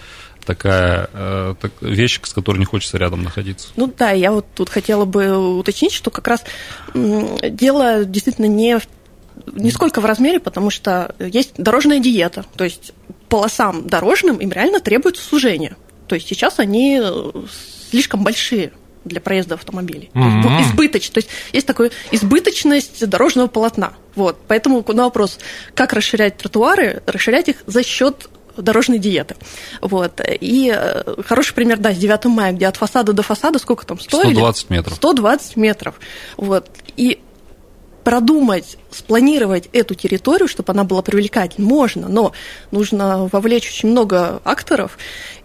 такая 0.45 1.09
э, 1.11 1.55
так, 1.59 1.71
вещь, 1.81 2.19
с 2.23 2.33
которой 2.33 2.59
не 2.59 2.65
хочется 2.65 2.97
рядом 2.97 3.23
находиться. 3.23 3.67
Ну 3.75 3.91
да, 3.97 4.11
я 4.11 4.31
вот 4.31 4.45
тут 4.55 4.69
хотела 4.69 5.05
бы 5.05 5.57
уточнить, 5.57 5.91
что 5.91 6.11
как 6.11 6.27
раз 6.27 6.43
дело 6.93 8.05
действительно 8.05 8.45
не 8.45 8.79
в 8.79 8.87
не 9.53 9.71
сколько 9.71 10.01
в 10.01 10.05
размере, 10.05 10.39
потому 10.39 10.69
что 10.69 11.15
есть 11.19 11.53
дорожная 11.57 11.99
диета, 11.99 12.45
то 12.55 12.63
есть 12.63 12.93
полосам 13.29 13.87
дорожным 13.87 14.37
им 14.37 14.51
реально 14.51 14.79
требуется 14.79 15.23
сужение. 15.23 15.75
То 16.07 16.15
есть 16.15 16.27
сейчас 16.27 16.59
они 16.59 16.99
э, 17.01 17.31
слишком 17.89 18.23
большие 18.23 18.71
для 19.03 19.21
проезда 19.21 19.55
автомобилей. 19.55 20.09
Mm-hmm. 20.13 20.63
Избыточно. 20.63 21.13
То 21.13 21.17
есть 21.19 21.29
есть 21.53 21.67
такая 21.67 21.91
избыточность 22.11 23.07
дорожного 23.07 23.47
полотна. 23.47 23.93
Вот. 24.15 24.37
Поэтому 24.47 24.83
на 24.87 25.03
вопрос, 25.03 25.39
как 25.73 25.93
расширять 25.93 26.37
тротуары, 26.37 27.03
расширять 27.05 27.49
их 27.49 27.57
за 27.67 27.83
счет 27.83 28.29
дорожной 28.57 28.99
диеты. 28.99 29.35
Вот. 29.81 30.21
И 30.39 30.73
э, 30.75 31.21
хороший 31.25 31.53
пример, 31.53 31.77
да, 31.77 31.93
с 31.93 31.97
9 31.97 32.25
мая, 32.25 32.53
где 32.53 32.67
от 32.67 32.77
фасада 32.77 33.13
до 33.13 33.21
фасада 33.21 33.59
сколько 33.59 33.85
там 33.85 33.99
стоили? 33.99 34.33
120 34.33 34.69
метров. 34.69 34.95
120 34.95 35.55
метров. 35.57 35.99
Вот. 36.37 36.69
И 36.97 37.19
продумать, 38.05 38.77
спланировать 38.91 39.67
эту 39.73 39.95
территорию, 39.95 40.47
чтобы 40.47 40.71
она 40.71 40.83
была 40.83 41.01
привлекательной, 41.01 41.67
можно, 41.67 42.07
но 42.07 42.31
нужно 42.71 43.27
вовлечь 43.31 43.67
очень 43.67 43.89
много 43.89 44.41
акторов, 44.45 44.97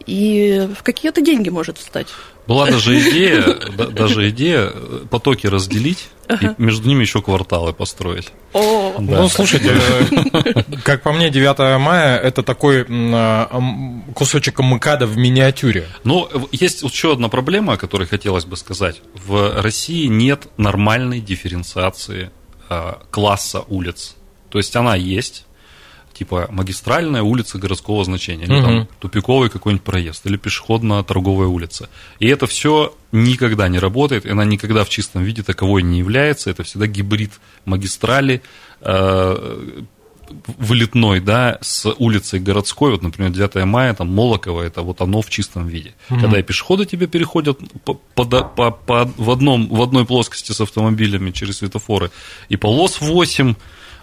и 0.06 0.68
в 0.78 0.82
какие-то 0.82 1.22
деньги 1.22 1.48
может 1.48 1.78
встать. 1.78 2.08
Была 2.46 2.66
даже 2.66 2.98
идея, 3.10 3.56
даже 3.90 4.28
идея 4.28 4.72
потоки 5.10 5.46
разделить 5.46 6.08
и 6.28 6.50
между 6.58 6.86
ними 6.86 7.00
еще 7.00 7.22
кварталы 7.22 7.72
построить. 7.72 8.28
О, 8.52 8.94
да. 8.98 9.22
Ну, 9.22 9.28
слушайте, 9.28 9.74
как 10.84 11.02
по 11.02 11.12
мне, 11.12 11.30
9 11.30 11.80
мая– 11.80 12.18
это 12.20 12.42
такой 12.42 12.84
кусочек 14.14 14.60
МКАДа 14.60 15.06
в 15.06 15.16
миниатюре. 15.16 15.86
Ну, 16.04 16.28
есть 16.52 16.82
еще 16.82 17.14
одна 17.14 17.28
проблема, 17.28 17.72
о 17.72 17.76
которой 17.78 18.06
хотелось 18.06 18.44
бы 18.44 18.56
сказать. 18.56 19.00
В 19.14 19.62
России 19.62 20.06
нет 20.06 20.48
нормальной 20.58 21.20
дифференциации 21.20 22.30
Э, 22.72 22.92
класса 23.10 23.64
улиц. 23.66 24.14
То 24.48 24.58
есть 24.58 24.76
она 24.76 24.94
есть, 24.94 25.44
типа 26.12 26.46
магистральная 26.52 27.20
улица 27.20 27.58
городского 27.58 28.04
значения, 28.04 28.44
или 28.44 28.54
угу. 28.54 28.62
там 28.62 28.88
тупиковый 29.00 29.50
какой-нибудь 29.50 29.84
проезд, 29.84 30.24
или 30.26 30.36
пешеходно-торговая 30.36 31.48
улица. 31.48 31.88
И 32.20 32.28
это 32.28 32.46
все 32.46 32.94
никогда 33.10 33.66
не 33.66 33.80
работает, 33.80 34.24
и 34.24 34.30
она 34.30 34.44
никогда 34.44 34.84
в 34.84 34.88
чистом 34.88 35.24
виде 35.24 35.42
таковой 35.42 35.82
не 35.82 35.98
является. 35.98 36.48
Это 36.48 36.62
всегда 36.62 36.86
гибрид 36.86 37.32
магистрали, 37.64 38.40
э, 38.82 39.82
вылетной, 40.58 41.20
да, 41.20 41.58
с 41.60 41.92
улицей 41.98 42.40
городской, 42.40 42.92
вот, 42.92 43.02
например, 43.02 43.30
9 43.32 43.64
мая, 43.64 43.94
там, 43.94 44.08
Молоково, 44.14 44.62
это 44.62 44.82
вот 44.82 45.00
оно 45.00 45.22
в 45.22 45.30
чистом 45.30 45.66
виде. 45.66 45.94
Mm-hmm. 46.08 46.20
Когда 46.20 46.38
и 46.38 46.42
пешеходы 46.42 46.86
тебе 46.86 47.06
переходят 47.06 47.58
по, 47.84 47.94
по, 47.94 48.24
по, 48.24 48.70
по, 48.70 49.10
в, 49.16 49.30
одном, 49.30 49.68
в 49.68 49.82
одной 49.82 50.04
плоскости 50.04 50.52
с 50.52 50.60
автомобилями 50.60 51.30
через 51.30 51.58
светофоры, 51.58 52.10
и 52.48 52.56
полос 52.56 53.00
8, 53.00 53.54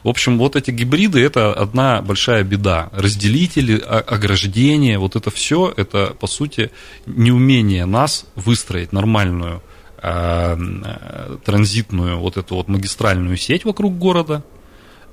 в 0.03 0.09
общем, 0.09 0.37
вот 0.37 0.55
эти 0.55 0.71
гибриды– 0.71 1.19
это 1.23 1.53
одна 1.53 2.01
большая 2.01 2.43
беда. 2.43 2.89
Разделители, 2.93 3.77
ограждения, 3.77 4.99
вот 4.99 5.15
это 5.15 5.31
все, 5.31 5.73
это, 5.75 6.15
по 6.19 6.27
сути, 6.27 6.71
неумение 7.05 7.85
нас 7.85 8.25
выстроить 8.35 8.93
нормальную 8.93 9.61
э, 10.01 10.57
э, 10.57 11.37
транзитную 11.43 12.19
вот 12.19 12.37
эту 12.37 12.55
вот 12.55 12.67
магистральную 12.67 13.37
сеть 13.37 13.65
вокруг 13.65 13.97
города, 13.97 14.43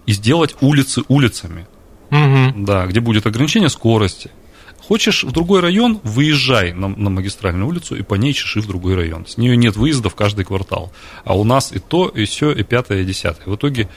и 0.07 0.13
сделать 0.13 0.57
улицы 0.61 1.03
улицами. 1.09 1.67
Угу. 2.11 2.65
Да, 2.65 2.87
где 2.87 3.01
будет 3.01 3.27
ограничение 3.27 3.69
скорости. 3.69 4.31
Хочешь 4.87 5.25
в 5.25 5.33
другой 5.33 5.61
район, 5.61 6.01
выезжай 6.03 6.73
на, 6.73 6.89
на 6.89 7.09
магистральную 7.09 7.67
улицу 7.67 7.97
и 7.97 8.03
по 8.03 8.17
ней 8.17 8.35
чеши 8.35 8.61
в 8.61 8.67
другой 8.67 8.95
район. 8.97 9.27
С 9.27 9.39
нее 9.39 9.57
нет 9.57 9.77
выезда 9.77 10.11
в 10.11 10.15
каждый 10.15 10.45
квартал. 10.45 10.93
А 11.25 11.37
у 11.37 11.45
нас 11.45 11.73
и 11.73 11.79
то, 11.79 12.09
и 12.09 12.27
все, 12.27 12.53
и 12.53 12.63
пятое, 12.63 13.01
и 13.01 13.05
десятое. 13.05 13.47
В 13.47 13.57
итоге 13.57 13.89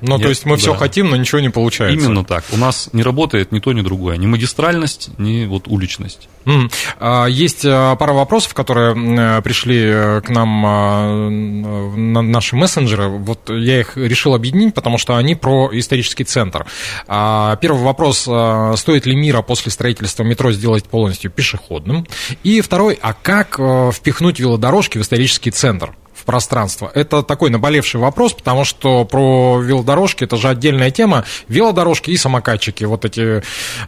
ну, 0.00 0.18
то 0.18 0.28
есть 0.28 0.44
мы 0.44 0.56
да. 0.56 0.60
все 0.60 0.74
хотим, 0.74 1.10
но 1.10 1.16
ничего 1.16 1.40
не 1.40 1.48
получается. 1.48 2.04
Именно 2.04 2.24
так. 2.24 2.44
У 2.52 2.56
нас 2.56 2.90
не 2.92 3.02
работает 3.02 3.52
ни 3.52 3.60
то, 3.60 3.72
ни 3.72 3.82
другое. 3.82 4.16
Ни 4.16 4.26
магистральность, 4.26 5.10
ни 5.18 5.46
вот 5.46 5.68
уличность. 5.68 6.28
Mm. 6.44 7.30
Есть 7.30 7.64
а, 7.64 7.94
пара 7.96 8.12
вопросов, 8.12 8.54
которые 8.54 9.42
пришли 9.42 9.82
э, 9.84 10.20
к 10.22 10.30
нам 10.30 10.64
а, 10.66 11.28
на 11.28 12.22
наши 12.22 12.56
мессенджеры. 12.56 13.08
Вот 13.08 13.50
я 13.50 13.80
их 13.80 13.96
решил 13.96 14.34
объединить, 14.34 14.74
потому 14.74 14.98
что 14.98 15.16
они 15.16 15.34
про 15.34 15.70
исторический 15.72 16.24
центр. 16.24 16.66
Первый 17.06 17.82
вопрос. 17.82 18.20
Стоит 18.20 19.06
ли 19.06 19.16
мира 19.16 19.42
после 19.42 19.70
строительства 19.70 20.22
метро 20.22 20.52
сделать 20.52 20.84
полностью 20.84 21.30
пешеходным? 21.30 22.06
И 22.42 22.60
второй. 22.60 22.98
А 23.00 23.12
как 23.12 23.56
э, 23.58 23.90
впихнуть 23.92 24.40
велодорожки 24.40 24.98
в 24.98 25.02
исторический 25.02 25.50
центр? 25.50 25.94
Пространство? 26.28 26.90
Это 26.94 27.22
такой 27.22 27.48
наболевший 27.48 27.98
вопрос, 27.98 28.34
потому 28.34 28.64
что 28.66 29.06
про 29.06 29.58
велодорожки 29.62 30.24
это 30.24 30.36
же 30.36 30.48
отдельная 30.50 30.90
тема. 30.90 31.24
Велодорожки 31.48 32.10
и 32.10 32.18
самокатчики, 32.18 32.84
вот 32.84 33.06
эти, 33.06 33.42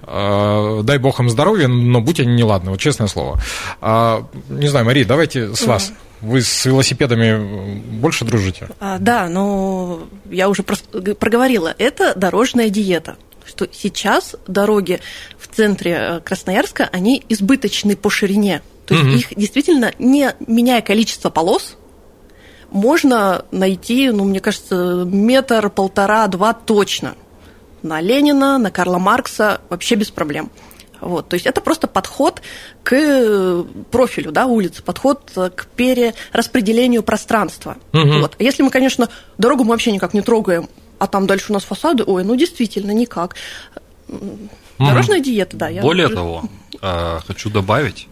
э, 0.06 0.80
дай 0.82 0.96
бог 0.96 1.20
им 1.20 1.28
здоровья, 1.28 1.68
но 1.68 2.00
будь 2.00 2.18
они 2.18 2.32
неладны, 2.34 2.70
вот 2.70 2.80
честное 2.80 3.08
слово. 3.08 3.38
А, 3.82 4.24
не 4.48 4.68
знаю, 4.68 4.86
Мария, 4.86 5.04
давайте 5.04 5.54
с 5.54 5.66
вас. 5.66 5.92
Вы 6.22 6.40
с 6.40 6.64
велосипедами 6.64 7.78
больше 8.00 8.24
дружите? 8.24 8.68
А, 8.80 8.96
да, 8.98 9.28
но 9.28 10.00
я 10.30 10.48
уже 10.48 10.62
проговорила, 10.62 11.74
это 11.78 12.14
дорожная 12.16 12.70
диета. 12.70 13.16
что 13.46 13.66
сейчас 13.72 14.36
дороги 14.46 15.00
в 15.38 15.54
центре 15.54 15.92
э, 15.98 16.20
Красноярска, 16.20 16.88
они 16.92 17.22
избыточны 17.28 17.96
по 17.96 18.08
ширине. 18.08 18.62
То 18.86 18.94
есть 18.94 19.06
Мгм. 19.06 19.16
их 19.16 19.26
действительно, 19.36 19.92
не 19.98 20.30
меняя 20.46 20.82
количество 20.82 21.30
полос, 21.30 21.76
можно 22.70 23.44
найти, 23.50 24.10
ну, 24.10 24.24
мне 24.24 24.40
кажется, 24.40 25.04
метр, 25.06 25.70
полтора, 25.70 26.26
два 26.28 26.52
точно. 26.52 27.14
На 27.82 28.00
Ленина, 28.00 28.58
на 28.58 28.70
Карла 28.70 28.98
Маркса 28.98 29.60
вообще 29.68 29.94
без 29.94 30.10
проблем. 30.10 30.50
Вот, 31.00 31.28
то 31.28 31.34
есть 31.34 31.46
это 31.46 31.62
просто 31.62 31.86
подход 31.86 32.42
к 32.82 32.92
э, 32.92 33.64
профилю 33.90 34.32
да, 34.32 34.44
улицы, 34.44 34.82
подход 34.82 35.30
к 35.34 35.66
перераспределению 35.74 37.02
пространства. 37.02 37.78
Мгм. 37.92 38.20
Вот. 38.20 38.36
А 38.38 38.42
если 38.42 38.62
мы, 38.62 38.70
конечно, 38.70 39.08
дорогу 39.38 39.64
мы 39.64 39.70
вообще 39.70 39.92
никак 39.92 40.12
не 40.12 40.20
трогаем, 40.20 40.68
а 40.98 41.06
там 41.06 41.26
дальше 41.26 41.46
у 41.48 41.52
нас 41.54 41.64
фасады, 41.64 42.04
ой, 42.06 42.22
ну 42.22 42.36
действительно 42.36 42.90
никак. 42.90 43.34
Дорожная 44.78 45.20
диета, 45.20 45.56
да. 45.56 45.68
я 45.68 45.80
Более 45.80 46.06
уже- 46.06 46.14
того, 46.16 46.44
э, 46.82 47.18
хочу 47.26 47.48
добавить, 47.48 48.08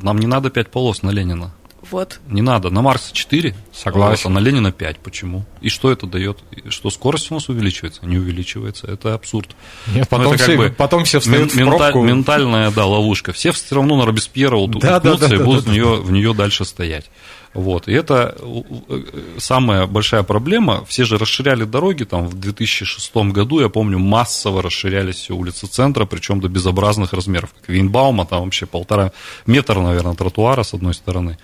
нам 0.00 0.18
не 0.18 0.26
надо 0.26 0.50
5 0.50 0.70
полос 0.70 1.02
на 1.02 1.10
Ленина. 1.10 1.50
Вот. 1.92 2.20
Не 2.26 2.42
надо. 2.42 2.70
На 2.70 2.80
Марса 2.82 3.12
4, 3.12 3.54
Согласен. 3.72 4.22
а 4.26 4.28
на 4.30 4.38
Ленина 4.38 4.72
5. 4.72 4.98
Почему? 4.98 5.44
И 5.60 5.68
что 5.68 5.92
это 5.92 6.06
дает? 6.06 6.38
Что 6.70 6.90
скорость 6.90 7.30
у 7.30 7.34
нас 7.34 7.48
увеличивается? 7.48 8.04
Не 8.06 8.16
увеличивается. 8.16 8.86
Это 8.88 9.14
абсурд. 9.14 9.50
Нет, 9.88 10.08
Ну, 10.10 10.16
потом, 10.18 10.32
это 10.32 10.42
все, 10.42 10.56
как 10.56 10.56
бы 10.56 10.74
потом 10.76 11.04
все 11.04 11.20
встают 11.20 11.54
мен- 11.54 11.66
в 11.70 11.76
пробку. 11.76 12.02
Ментальная, 12.02 12.70
да, 12.70 12.86
ловушка. 12.86 13.32
Все 13.32 13.52
все 13.52 13.74
равно 13.74 13.96
на 13.96 14.06
Робеспьера 14.06 14.56
вот 14.56 14.70
Да, 14.80 14.98
да, 15.00 15.16
да, 15.16 15.26
и 15.26 15.36
да, 15.38 15.44
будут 15.44 15.64
да, 15.66 15.70
в, 15.70 15.74
нее, 15.74 15.96
в 16.00 16.10
нее 16.10 16.34
дальше 16.34 16.64
стоять. 16.64 17.10
Вот. 17.54 17.86
И 17.86 17.92
это 17.92 18.34
э, 18.38 18.62
э, 18.88 19.02
самая 19.38 19.86
большая 19.86 20.22
проблема. 20.22 20.84
Все 20.86 21.04
же 21.04 21.18
расширяли 21.18 21.64
дороги 21.64 22.04
там 22.04 22.26
в 22.26 22.38
2006 22.38 23.14
году, 23.32 23.60
я 23.60 23.68
помню, 23.68 23.98
массово 23.98 24.62
расширялись 24.62 25.16
все 25.16 25.34
улицы 25.34 25.66
центра, 25.66 26.06
причем 26.06 26.40
до 26.40 26.48
безобразных 26.48 27.12
размеров. 27.12 27.52
Как 27.60 27.68
Винбаума, 27.68 28.24
там 28.24 28.44
вообще 28.44 28.64
полтора 28.66 29.12
метра, 29.46 29.80
наверное, 29.80 30.14
тротуара 30.14 30.62
с 30.62 30.72
одной 30.72 30.94
стороны. 30.94 31.38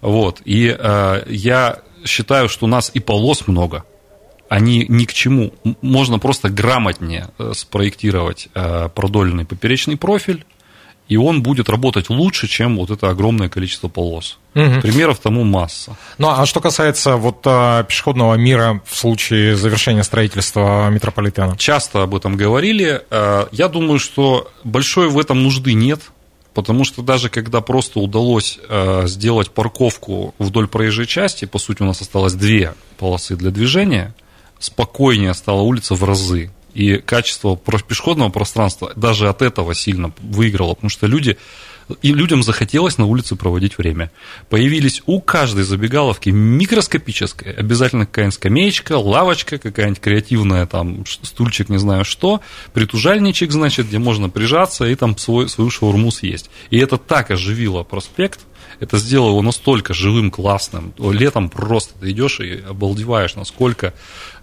Вот. 0.00 0.40
И 0.44 0.76
э, 0.78 1.24
я 1.28 1.80
считаю, 2.04 2.48
что 2.48 2.66
у 2.66 2.68
нас 2.68 2.92
и 2.94 3.00
полос 3.00 3.48
много, 3.48 3.84
они 4.48 4.86
ни 4.88 5.06
к 5.06 5.12
чему. 5.12 5.52
Можно 5.80 6.20
просто 6.20 6.50
грамотнее 6.50 7.30
э, 7.38 7.52
спроектировать 7.54 8.48
продольный 8.94 9.44
поперечный 9.44 9.96
профиль, 9.96 10.44
и 11.12 11.16
он 11.16 11.42
будет 11.42 11.68
работать 11.68 12.08
лучше, 12.08 12.48
чем 12.48 12.78
вот 12.78 12.90
это 12.90 13.10
огромное 13.10 13.50
количество 13.50 13.88
полос. 13.88 14.38
Мгм. 14.54 14.80
Примеров 14.80 15.18
тому 15.18 15.44
масса. 15.44 15.94
Ну, 16.16 16.30
а 16.30 16.46
что 16.46 16.60
касается 16.60 17.16
вот 17.16 17.40
а, 17.44 17.82
пешеходного 17.82 18.34
мира 18.36 18.80
в 18.86 18.96
случае 18.96 19.56
завершения 19.56 20.04
строительства 20.04 20.88
метрополитена? 20.88 21.54
Часто 21.58 22.02
об 22.04 22.14
этом 22.14 22.36
говорили. 22.38 23.02
Э, 23.10 23.46
Я 23.52 23.68
думаю, 23.68 23.98
что 23.98 24.50
большой 24.64 25.10
в 25.10 25.18
этом 25.18 25.42
нужды 25.42 25.74
нет, 25.74 26.00
потому 26.54 26.84
что 26.84 27.02
даже 27.02 27.28
когда 27.28 27.60
просто 27.60 28.00
удалось 28.00 28.58
э, 28.66 29.02
сделать 29.06 29.50
парковку 29.50 30.34
вдоль 30.38 30.66
проезжей 30.66 31.06
части, 31.06 31.44
по 31.44 31.58
сути, 31.58 31.82
у 31.82 31.86
нас 31.86 32.00
осталось 32.00 32.32
две 32.32 32.72
полосы 32.96 33.36
для 33.36 33.50
движения, 33.50 34.14
спокойнее 34.58 35.34
стала 35.34 35.60
улица 35.60 35.94
в 35.94 36.04
разы. 36.04 36.50
И 36.74 36.96
качество 36.98 37.56
пешеходного 37.56 38.30
пространства 38.30 38.92
даже 38.96 39.28
от 39.28 39.42
этого 39.42 39.74
сильно 39.74 40.12
выиграло, 40.20 40.74
потому 40.74 40.90
что 40.90 41.06
люди 41.06 41.36
и 42.00 42.12
людям 42.12 42.42
захотелось 42.42 42.98
на 42.98 43.06
улице 43.06 43.36
проводить 43.36 43.78
время. 43.78 44.10
Появились 44.48 45.02
у 45.06 45.20
каждой 45.20 45.64
забегаловки 45.64 46.30
микроскопическая, 46.30 47.54
обязательно 47.54 48.06
какая-нибудь 48.06 48.34
скамеечка, 48.34 48.96
лавочка, 48.96 49.58
какая-нибудь 49.58 50.00
креативная, 50.00 50.66
там, 50.66 51.04
стульчик, 51.06 51.68
не 51.68 51.78
знаю 51.78 52.04
что, 52.04 52.40
притужальничек, 52.72 53.50
значит, 53.50 53.88
где 53.88 53.98
можно 53.98 54.30
прижаться 54.30 54.84
и 54.86 54.94
там 54.94 55.18
свой, 55.18 55.48
свою 55.48 55.70
шаурму 55.70 56.10
съесть. 56.10 56.50
И 56.70 56.78
это 56.78 56.96
так 56.96 57.30
оживило 57.30 57.82
проспект, 57.82 58.40
это 58.82 58.98
сделало 58.98 59.30
его 59.30 59.42
настолько 59.42 59.94
живым, 59.94 60.32
классным. 60.32 60.92
Летом 60.98 61.48
просто 61.48 61.94
ты 62.00 62.10
идешь 62.10 62.40
и 62.40 62.60
обалдеваешь, 62.68 63.36
насколько 63.36 63.94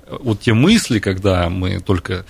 э, 0.07 0.17
вот 0.21 0.39
те 0.39 0.53
мысли, 0.53 0.99
когда 0.99 1.49
мы 1.49 1.81
только 1.81 2.25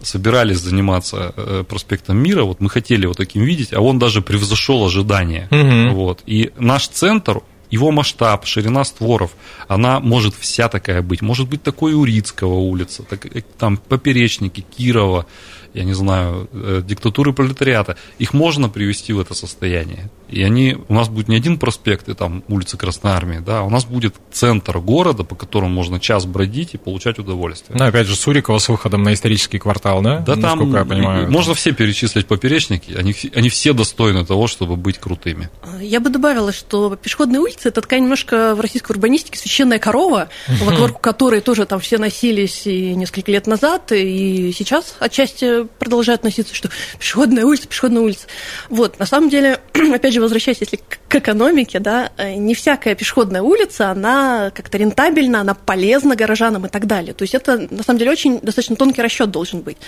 собирались 0.00 0.58
заниматься 0.58 1.32
э, 1.36 1.64
проспектом 1.68 2.16
Мира, 2.18 2.42
вот 2.42 2.60
мы 2.60 2.68
хотели 2.68 3.02
его 3.02 3.14
таким 3.14 3.44
видеть, 3.44 3.72
а 3.72 3.80
он 3.80 4.00
даже 4.00 4.22
превзошел 4.22 4.84
ожидания. 4.84 5.46
Мгм. 5.52 5.94
Вот. 5.94 6.24
И 6.26 6.50
наш 6.58 6.88
центр, 6.88 7.42
его 7.70 7.92
масштаб, 7.92 8.44
ширина 8.44 8.82
створов, 8.82 9.30
она 9.68 10.00
может 10.00 10.34
вся 10.34 10.68
такая 10.68 11.00
быть. 11.00 11.22
Может 11.22 11.48
быть 11.48 11.62
такой 11.62 11.94
Урицкого 11.94 12.54
улица, 12.54 13.04
так, 13.04 13.24
э, 13.26 13.42
там 13.56 13.76
поперечники 13.76 14.64
Кирова, 14.76 15.26
я 15.74 15.84
не 15.84 15.94
знаю, 15.94 16.50
диктатуры 16.84 17.32
пролетариата. 17.32 17.96
Их 18.18 18.34
можно 18.34 18.68
привести 18.68 19.12
в 19.12 19.20
это 19.20 19.32
состояние. 19.34 20.10
И 20.32 20.42
они, 20.42 20.76
у 20.88 20.94
нас 20.94 21.08
будет 21.08 21.28
не 21.28 21.36
один 21.36 21.58
проспект, 21.58 22.08
и 22.08 22.14
там 22.14 22.42
улица 22.48 22.76
Красной 22.76 23.12
Армии, 23.12 23.38
да, 23.44 23.60
а 23.60 23.62
у 23.62 23.70
нас 23.70 23.84
будет 23.84 24.14
центр 24.32 24.78
города, 24.78 25.24
по 25.24 25.34
которому 25.34 25.72
можно 25.72 26.00
час 26.00 26.24
бродить 26.24 26.74
и 26.74 26.78
получать 26.78 27.18
удовольствие. 27.18 27.78
Ну, 27.78 27.84
опять 27.84 28.06
же, 28.06 28.16
Сурикова 28.16 28.58
с 28.58 28.68
выходом 28.68 29.02
на 29.02 29.12
исторический 29.12 29.58
квартал, 29.58 30.00
да? 30.02 30.18
Да 30.20 30.34
там, 30.34 30.58
Насколько 30.58 30.78
я 30.78 30.84
понимаю. 30.84 31.30
можно 31.30 31.54
все 31.54 31.72
перечислить 31.72 32.26
поперечники, 32.26 32.92
они, 32.94 33.12
все- 33.12 33.30
они 33.34 33.50
все 33.50 33.72
достойны 33.74 34.24
того, 34.24 34.46
чтобы 34.46 34.76
быть 34.76 34.98
крутыми. 34.98 35.50
Я 35.80 36.00
бы 36.00 36.08
добавила, 36.08 36.52
что 36.52 36.96
пешеходные 36.96 37.40
улицы 37.40 37.68
это 37.68 37.82
такая 37.82 38.00
немножко 38.00 38.54
в 38.54 38.60
российской 38.60 38.92
урбанистике 38.92 39.38
священная 39.38 39.78
корова, 39.78 40.30
вокруг 40.62 41.00
которой 41.00 41.40
тоже 41.42 41.66
там 41.66 41.78
все 41.80 41.98
носились 41.98 42.66
и 42.66 42.94
несколько 42.94 43.30
лет 43.30 43.46
назад, 43.46 43.92
и 43.92 44.52
сейчас 44.56 44.96
отчасти 44.98 45.64
продолжают 45.78 46.22
носиться, 46.24 46.54
что 46.54 46.70
пешеходная 46.98 47.44
улица, 47.44 47.68
пешеходная 47.68 48.02
улица. 48.02 48.26
Вот, 48.70 48.98
на 48.98 49.04
самом 49.06 49.28
деле, 49.28 49.60
опять 49.94 50.14
же, 50.14 50.21
возвращаясь 50.22 50.60
если 50.60 50.78
к 51.08 51.14
экономике, 51.14 51.78
да, 51.78 52.12
э, 52.16 52.34
не 52.34 52.54
всякая 52.54 52.94
пешеходная 52.94 53.42
улица, 53.42 53.90
она 53.90 54.50
как-то 54.54 54.78
рентабельна, 54.78 55.40
она 55.40 55.54
полезна 55.54 56.16
горожанам 56.16 56.66
и 56.66 56.68
так 56.68 56.86
далее. 56.86 57.14
То 57.14 57.22
есть 57.22 57.34
это, 57.34 57.66
на 57.70 57.82
самом 57.82 57.98
деле, 57.98 58.10
очень 58.10 58.40
достаточно 58.40 58.76
тонкий 58.76 59.02
расчет 59.02 59.30
должен 59.30 59.60
быть. 59.60 59.78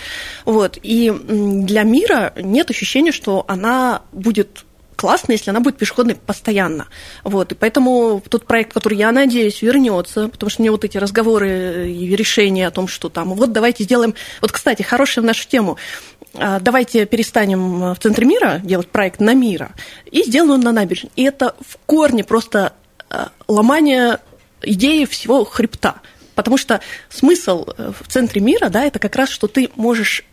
Вот, 0.45 0.77
и 0.81 1.11
для 1.27 1.83
мира 1.83 2.33
нет 2.35 2.69
ощущения, 2.69 3.11
что 3.11 3.45
она 3.47 4.03
будет 4.11 4.65
классно, 4.95 5.33
если 5.33 5.49
она 5.49 5.59
будет 5.59 5.77
пешеходной 5.77 6.15
постоянно. 6.15 6.87
Вот, 7.23 7.51
и 7.51 7.55
поэтому 7.55 8.21
тот 8.29 8.45
проект, 8.45 8.73
который, 8.73 8.97
я 8.97 9.11
надеюсь, 9.11 9.61
вернется, 9.61 10.27
потому 10.27 10.49
что 10.49 10.61
мне 10.61 10.71
вот 10.71 10.83
эти 10.83 10.97
разговоры 10.97 11.91
и 11.91 12.15
решения 12.15 12.67
о 12.67 12.71
том, 12.71 12.87
что 12.87 13.09
там, 13.09 13.33
вот 13.33 13.51
давайте 13.51 13.83
сделаем... 13.83 14.15
Вот, 14.41 14.51
кстати, 14.51 14.81
хорошая 14.81 15.23
в 15.23 15.25
нашу 15.25 15.47
тему. 15.47 15.77
А, 16.33 16.59
Давайте 16.59 17.05
перестанем 17.05 17.93
в 17.93 17.99
центре 17.99 18.25
мира 18.25 18.59
делать 18.63 18.89
проект 18.89 19.19
на 19.19 19.33
мира 19.33 19.71
и 20.11 20.23
сделаем 20.23 20.53
он 20.53 20.61
на 20.61 20.71
набережной. 20.71 21.11
И 21.15 21.23
это 21.23 21.55
в 21.59 21.77
корне 21.85 22.23
просто 22.23 22.73
а, 23.09 23.29
ломание 23.47 24.19
идеи 24.61 25.05
всего 25.05 25.45
хребта. 25.45 25.95
Потому 26.33 26.57
что 26.57 26.81
смысл 27.09 27.65
э, 27.77 27.93
в 27.97 28.11
центре 28.11 28.41
мира, 28.41 28.67
да, 28.67 28.83
это 28.83 28.99
как 28.99 29.15
раз, 29.15 29.29
что 29.29 29.47
ты 29.47 29.69
можешь 29.77 30.25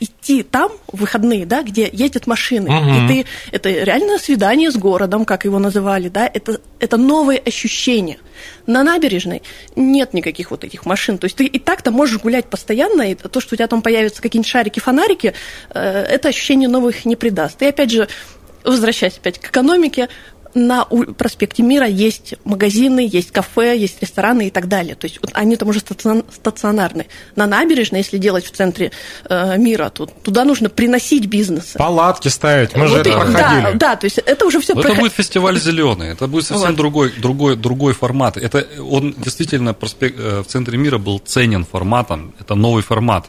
идти 0.00 0.42
там 0.42 0.70
в 0.92 0.98
выходные, 1.00 1.46
да, 1.46 1.62
где 1.62 1.88
ездят 1.92 2.26
машины, 2.26 2.70
Мгм. 2.70 3.06
и 3.06 3.08
ты 3.08 3.26
это 3.52 3.68
реально 3.70 4.18
свидание 4.18 4.70
с 4.70 4.76
городом, 4.76 5.24
как 5.24 5.44
его 5.44 5.58
называли, 5.58 6.08
да, 6.08 6.30
это 6.32 6.60
это 6.78 6.96
новые 6.96 7.40
ощущения. 7.40 8.18
На 8.66 8.84
набережной 8.84 9.42
нет 9.74 10.14
никаких 10.14 10.50
вот 10.50 10.64
этих 10.64 10.86
машин, 10.86 11.18
то 11.18 11.24
есть 11.24 11.36
ты 11.36 11.46
и 11.46 11.58
так-то 11.58 11.90
можешь 11.90 12.20
гулять 12.20 12.46
постоянно, 12.46 13.02
и 13.10 13.14
то, 13.14 13.40
что 13.40 13.54
у 13.54 13.56
тебя 13.56 13.66
там 13.66 13.82
появятся 13.82 14.22
какие-нибудь 14.22 14.50
шарики, 14.50 14.78
фонарики, 14.80 15.34
э, 15.70 15.80
это 15.80 16.28
ощущение 16.28 16.68
новых 16.68 17.04
не 17.04 17.16
придаст. 17.16 17.60
И 17.62 17.66
опять 17.66 17.90
же, 17.90 18.08
возвращаясь 18.64 19.16
опять 19.16 19.38
к 19.38 19.48
экономике, 19.50 20.08
на 20.66 20.84
проспекте 20.84 21.62
Мира 21.62 21.86
есть 21.86 22.34
магазины, 22.44 23.08
есть 23.10 23.30
кафе, 23.30 23.76
есть 23.78 24.00
рестораны 24.02 24.48
и 24.48 24.50
так 24.50 24.68
далее. 24.68 24.94
То 24.94 25.06
есть 25.06 25.18
они 25.32 25.56
там 25.56 25.68
уже 25.68 25.80
стацион- 25.80 26.24
стационарны. 26.32 27.06
На 27.36 27.46
набережной, 27.46 28.00
если 28.00 28.18
делать 28.18 28.44
в 28.44 28.50
центре 28.50 28.90
э, 29.28 29.56
мира, 29.58 29.90
то 29.90 30.06
туда 30.06 30.44
нужно 30.44 30.68
приносить 30.68 31.26
бизнесы. 31.26 31.78
Палатки 31.78 32.28
ставить, 32.28 32.76
мы 32.76 32.86
же 32.88 32.94
Вот 32.98 33.00
это 33.06 33.10
и- 33.10 33.12
проходили. 33.12 33.62
Да, 33.62 33.72
да, 33.74 33.96
то 33.96 34.04
есть 34.04 34.18
это 34.18 34.46
уже 34.46 34.60
все 34.60 34.74
Но 34.74 34.80
это 34.82 34.94
будет 34.94 35.12
фестиваль 35.12 35.58
зеленый, 35.58 36.08
это 36.10 36.26
будет 36.26 36.44
совсем 36.46 36.68
Вот. 36.68 36.76
другой, 36.76 37.12
другой, 37.16 37.56
другой 37.56 37.92
формат. 37.94 38.36
Это 38.36 38.66
он 38.80 39.14
действительно 39.16 39.74
проспект, 39.74 40.18
э, 40.18 40.42
в 40.42 40.46
центре 40.46 40.76
мира 40.78 40.98
был 40.98 41.18
ценен 41.18 41.64
форматом. 41.64 42.34
Это 42.40 42.54
новый 42.54 42.82
формат. 42.82 43.26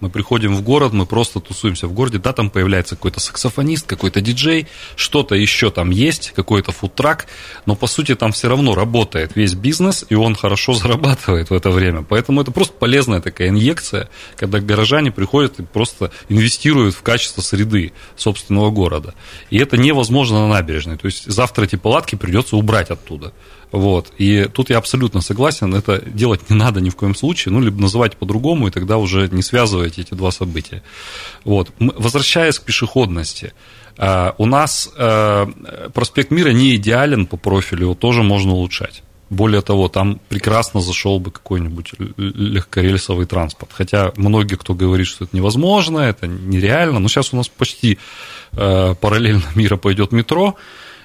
Мы 0.00 0.08
приходим 0.08 0.54
в 0.54 0.62
город, 0.62 0.92
мы 0.92 1.06
просто 1.06 1.40
тусуемся 1.40 1.86
в 1.86 1.92
городе, 1.92 2.18
да, 2.18 2.32
там 2.32 2.50
появляется 2.50 2.96
какой-то 2.96 3.20
саксофонист, 3.20 3.86
какой-то 3.86 4.20
диджей, 4.20 4.66
что-то 4.96 5.34
еще 5.34 5.70
там 5.70 5.90
есть, 5.90 6.32
какой-то 6.34 6.72
фудтрак, 6.72 7.26
но 7.66 7.74
по 7.74 7.86
сути 7.86 8.14
там 8.14 8.32
все 8.32 8.48
равно 8.48 8.74
работает 8.74 9.36
весь 9.36 9.54
бизнес, 9.54 10.04
и 10.08 10.14
он 10.14 10.34
хорошо 10.34 10.72
зарабатывает 10.74 11.50
в 11.50 11.54
это 11.54 11.70
время. 11.70 12.02
Поэтому 12.02 12.40
это 12.40 12.50
просто 12.50 12.74
полезная 12.74 13.20
такая 13.20 13.48
инъекция, 13.48 14.08
когда 14.36 14.60
горожане 14.60 15.12
приходят 15.12 15.60
и 15.60 15.62
просто 15.62 16.10
инвестируют 16.28 16.94
в 16.94 17.02
качество 17.02 17.42
среды 17.42 17.92
собственного 18.16 18.70
города. 18.70 19.14
И 19.50 19.58
это 19.58 19.76
невозможно 19.76 20.40
на 20.40 20.48
набережной. 20.48 20.96
То 20.96 21.06
есть 21.06 21.30
завтра 21.30 21.64
эти 21.64 21.76
палатки 21.76 22.16
придется 22.16 22.56
убрать 22.56 22.90
оттуда. 22.90 23.32
Вот. 23.72 24.12
И 24.18 24.48
тут 24.52 24.70
я 24.70 24.78
абсолютно 24.78 25.20
согласен, 25.20 25.74
это 25.74 26.02
делать 26.04 26.50
не 26.50 26.56
надо 26.56 26.80
ни 26.80 26.90
в 26.90 26.96
коем 26.96 27.14
случае, 27.14 27.52
ну, 27.52 27.60
либо 27.60 27.80
называть 27.80 28.16
по-другому, 28.16 28.68
и 28.68 28.70
тогда 28.70 28.96
уже 28.96 29.28
не 29.30 29.42
связывайте 29.42 30.02
эти 30.02 30.14
два 30.14 30.30
события. 30.30 30.82
Вот. 31.44 31.70
Возвращаясь 31.78 32.58
к 32.58 32.64
пешеходности, 32.64 33.52
э, 33.96 34.32
у 34.38 34.46
нас 34.46 34.90
э, 34.96 35.46
проспект 35.94 36.30
Мира 36.30 36.50
не 36.50 36.74
идеален 36.76 37.26
по 37.26 37.36
профилю, 37.36 37.82
его 37.82 37.94
тоже 37.94 38.22
можно 38.22 38.52
улучшать. 38.52 39.02
Более 39.30 39.62
того, 39.62 39.88
там 39.88 40.20
прекрасно 40.28 40.80
зашел 40.80 41.20
бы 41.20 41.30
какой-нибудь 41.30 41.92
легкорельсовый 42.16 43.26
транспорт. 43.26 43.70
Хотя 43.72 44.12
многие, 44.16 44.56
кто 44.56 44.74
говорит, 44.74 45.06
что 45.06 45.24
это 45.24 45.36
невозможно, 45.36 46.00
это 46.00 46.26
нереально, 46.26 46.98
но 46.98 47.06
сейчас 47.06 47.32
у 47.32 47.36
нас 47.36 47.48
почти 47.48 47.98
э, 48.52 48.94
параллельно 49.00 49.44
мира 49.54 49.76
пойдет 49.76 50.10
метро, 50.10 50.56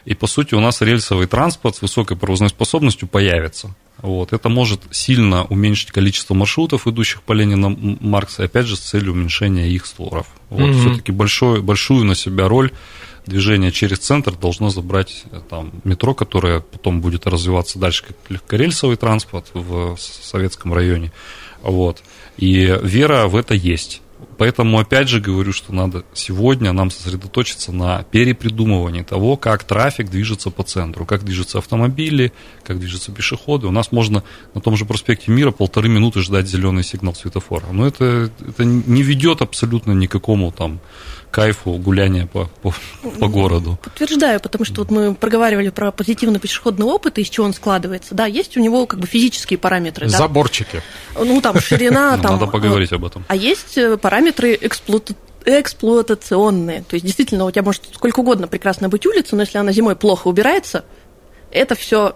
и 0.05 0.13
по 0.13 0.27
сути 0.27 0.53
у 0.53 0.59
нас 0.59 0.81
рельсовый 0.81 1.27
транспорт 1.27 1.75
с 1.75 1.81
высокой 1.81 2.15
провозной 2.15 2.49
способностью 2.49 3.07
появится. 3.07 3.75
Вот. 3.97 4.33
Это 4.33 4.49
может 4.49 4.81
сильно 4.91 5.45
уменьшить 5.45 5.91
количество 5.91 6.33
маршрутов, 6.33 6.87
идущих 6.87 7.23
по 7.23 7.33
Ленина 7.33 7.69
Маркса, 7.69 8.43
опять 8.43 8.67
же, 8.67 8.75
с 8.75 8.81
целью 8.81 9.13
уменьшения 9.13 9.69
их 9.69 9.85
сторов. 9.85 10.27
Вот. 10.49 10.61
Mm-hmm. 10.61 10.79
Все-таки 10.79 11.11
большую 11.11 12.05
на 12.05 12.15
себя 12.15 12.47
роль 12.47 12.71
движение 13.25 13.71
через 13.71 13.99
центр 13.99 14.35
должно 14.35 14.69
забрать 14.69 15.23
э, 15.31 15.41
там, 15.49 15.71
метро, 15.83 16.13
которое 16.13 16.59
потом 16.59 17.01
будет 17.01 17.25
развиваться 17.25 17.79
дальше 17.79 18.03
как 18.05 18.17
легкорельсовый 18.29 18.97
транспорт 18.97 19.47
в 19.53 19.97
советском 19.97 20.73
районе. 20.73 21.11
Вот. 21.63 22.03
И 22.37 22.77
вера 22.83 23.27
в 23.27 23.35
это 23.35 23.55
есть. 23.55 24.01
Поэтому 24.37 24.79
опять 24.79 25.07
же 25.07 25.21
говорю, 25.21 25.53
что 25.53 25.73
надо 25.73 26.03
сегодня 26.13 26.73
нам 26.73 26.91
сосредоточиться 26.91 27.71
на 27.71 28.03
перепридумывании 28.03 29.03
того, 29.03 29.37
как 29.37 29.63
трафик 29.63 30.09
движется 30.09 30.49
по 30.51 30.63
центру, 30.63 31.05
как 31.05 31.23
движутся 31.23 31.59
автомобили, 31.59 32.33
как 32.63 32.79
движутся 32.79 33.11
пешеходы. 33.11 33.67
У 33.67 33.71
нас 33.71 33.91
можно 33.91 34.23
на 34.53 34.61
том 34.61 34.75
же 34.75 34.85
проспекте 34.85 35.31
Мира 35.31 35.51
полторы 35.51 35.89
минуты 35.89 36.21
ждать 36.21 36.47
зеленый 36.47 36.83
сигнал 36.83 37.15
светофора. 37.15 37.67
Но 37.71 37.87
это, 37.87 38.29
это 38.47 38.65
не 38.65 39.03
ведет 39.03 39.41
абсолютно 39.41 39.91
никакому 39.91 40.51
там 40.51 40.79
кайфу 41.35 41.73
гуляния 41.73 42.27
по, 42.27 42.49
по, 42.61 42.73
по 43.19 43.27
городу. 43.27 43.77
Подтверждаю, 43.83 44.39
потому 44.39 44.63
что 44.63 44.81
вот 44.81 44.89
мы 44.89 45.13
проговаривали 45.13 45.67
про 45.67 45.91
позитивный 45.91 46.39
пешеходный 46.39 46.85
опыт, 46.85 47.17
из 47.17 47.27
чего 47.27 47.45
он 47.45 47.53
складывается. 47.53 48.15
Да, 48.15 48.25
есть 48.25 48.55
у 48.55 48.61
него 48.61 48.85
как 48.85 49.01
бы 49.01 49.07
физические 49.07 49.59
параметры. 49.59 50.07
Заборчики. 50.07 50.81
Да? 51.13 51.25
Ну, 51.25 51.41
там 51.41 51.59
ширина. 51.59 52.17
там, 52.23 52.39
Надо 52.39 52.47
поговорить 52.47 52.93
об 52.93 53.03
этом. 53.03 53.25
А 53.27 53.35
есть 53.35 53.77
э, 53.77 53.97
параметры 53.97 54.57
эксплуатации 54.61 55.17
эксплуатационные. 55.47 56.81
То 56.81 56.95
есть, 56.95 57.05
действительно, 57.05 57.45
у 57.45 57.51
тебя 57.51 57.61
может 57.61 57.83
сколько 57.93 58.21
угодно 58.21 58.47
прекрасно 58.47 58.89
быть 58.89 59.05
улица, 59.05 59.35
но 59.35 59.43
если 59.43 59.59
она 59.59 59.71
зимой 59.71 59.95
плохо 59.95 60.27
убирается, 60.27 60.85
это 61.51 61.75
все 61.75 62.15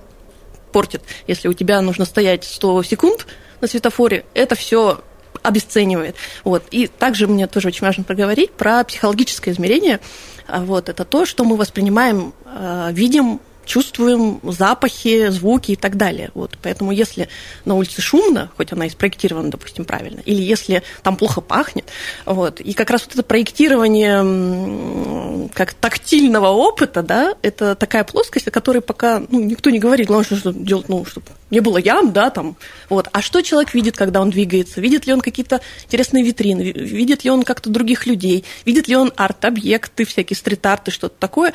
портит. 0.71 1.03
Если 1.27 1.47
у 1.47 1.53
тебя 1.53 1.79
нужно 1.82 2.05
стоять 2.05 2.43
100 2.43 2.82
секунд 2.82 3.27
на 3.62 3.67
светофоре, 3.67 4.25
это 4.34 4.55
все 4.55 5.01
обесценивает. 5.43 6.15
Вот. 6.43 6.63
И 6.71 6.88
также 6.88 7.28
мне 7.28 7.47
тоже 7.47 7.69
очень 7.69 7.86
важно 7.86 8.04
проговорить 8.04 8.52
про 8.52 8.84
психологическое 8.84 9.52
измерение. 9.52 9.99
А 10.47 10.62
вот. 10.62 10.89
Это 10.89 11.06
то, 11.06 11.25
что 11.25 11.43
мы 11.43 11.58
воспринимаем, 11.58 12.34
а, 12.45 12.91
видим 12.91 13.39
чувствуем 13.69 14.41
запахи, 14.43 15.29
звуки 15.29 15.71
и 15.73 15.75
так 15.75 15.95
далее. 15.95 16.32
Вот, 16.34 16.58
поэтому 16.62 16.91
если 16.91 17.29
на 17.65 17.75
улице 17.75 18.01
шумно, 18.01 18.49
хоть 18.58 18.73
она 18.73 18.88
и 18.88 18.89
спроектирована, 18.89 19.51
допустим, 19.51 19.86
правильно, 19.86 20.21
или 20.25 20.41
если 20.41 20.82
там 21.03 21.15
плохо 21.15 21.39
пахнет, 21.39 21.86
вот, 22.25 22.62
и 22.62 22.73
как 22.73 22.89
раз 22.89 23.03
вот 23.03 23.13
это 23.13 23.21
проектирование 23.21 25.49
как 25.53 25.75
тактильного 25.75 26.47
опыта, 26.47 27.03
да, 27.03 27.36
это 27.43 27.75
такая 27.75 28.03
плоскость, 28.03 28.47
о 28.47 28.51
которой 28.51 28.82
пока 28.82 29.21
ну, 29.29 29.39
никто 29.39 29.69
не 29.69 29.77
говорит, 29.77 30.08
главное, 30.08 30.39
что 30.39 30.51
делать, 30.51 30.89
ну, 30.89 31.05
чтобы 31.05 31.27
не 31.51 31.60
было 31.60 31.77
ям, 31.77 32.12
да, 32.12 32.32
там, 32.32 32.58
вот. 32.89 33.08
А 33.12 33.21
что 33.21 33.41
человек 33.41 33.73
видит, 33.73 33.95
когда 33.95 34.21
он 34.21 34.32
двигается? 34.32 34.82
Видит 34.82 35.05
ли 35.05 35.13
он 35.13 35.21
какие-то 35.21 35.62
интересные 35.86 36.23
витрины? 36.23 36.71
Видит 36.71 37.23
ли 37.23 37.29
он 37.29 37.43
как-то 37.43 37.69
других 37.69 38.08
людей? 38.08 38.45
Видит 38.65 38.88
ли 38.88 38.95
он 38.95 39.13
арт-объекты, 39.15 40.05
всякие 40.05 40.38
стрит-арты, 40.38 40.91
что-то 40.91 41.15
такое? 41.19 41.53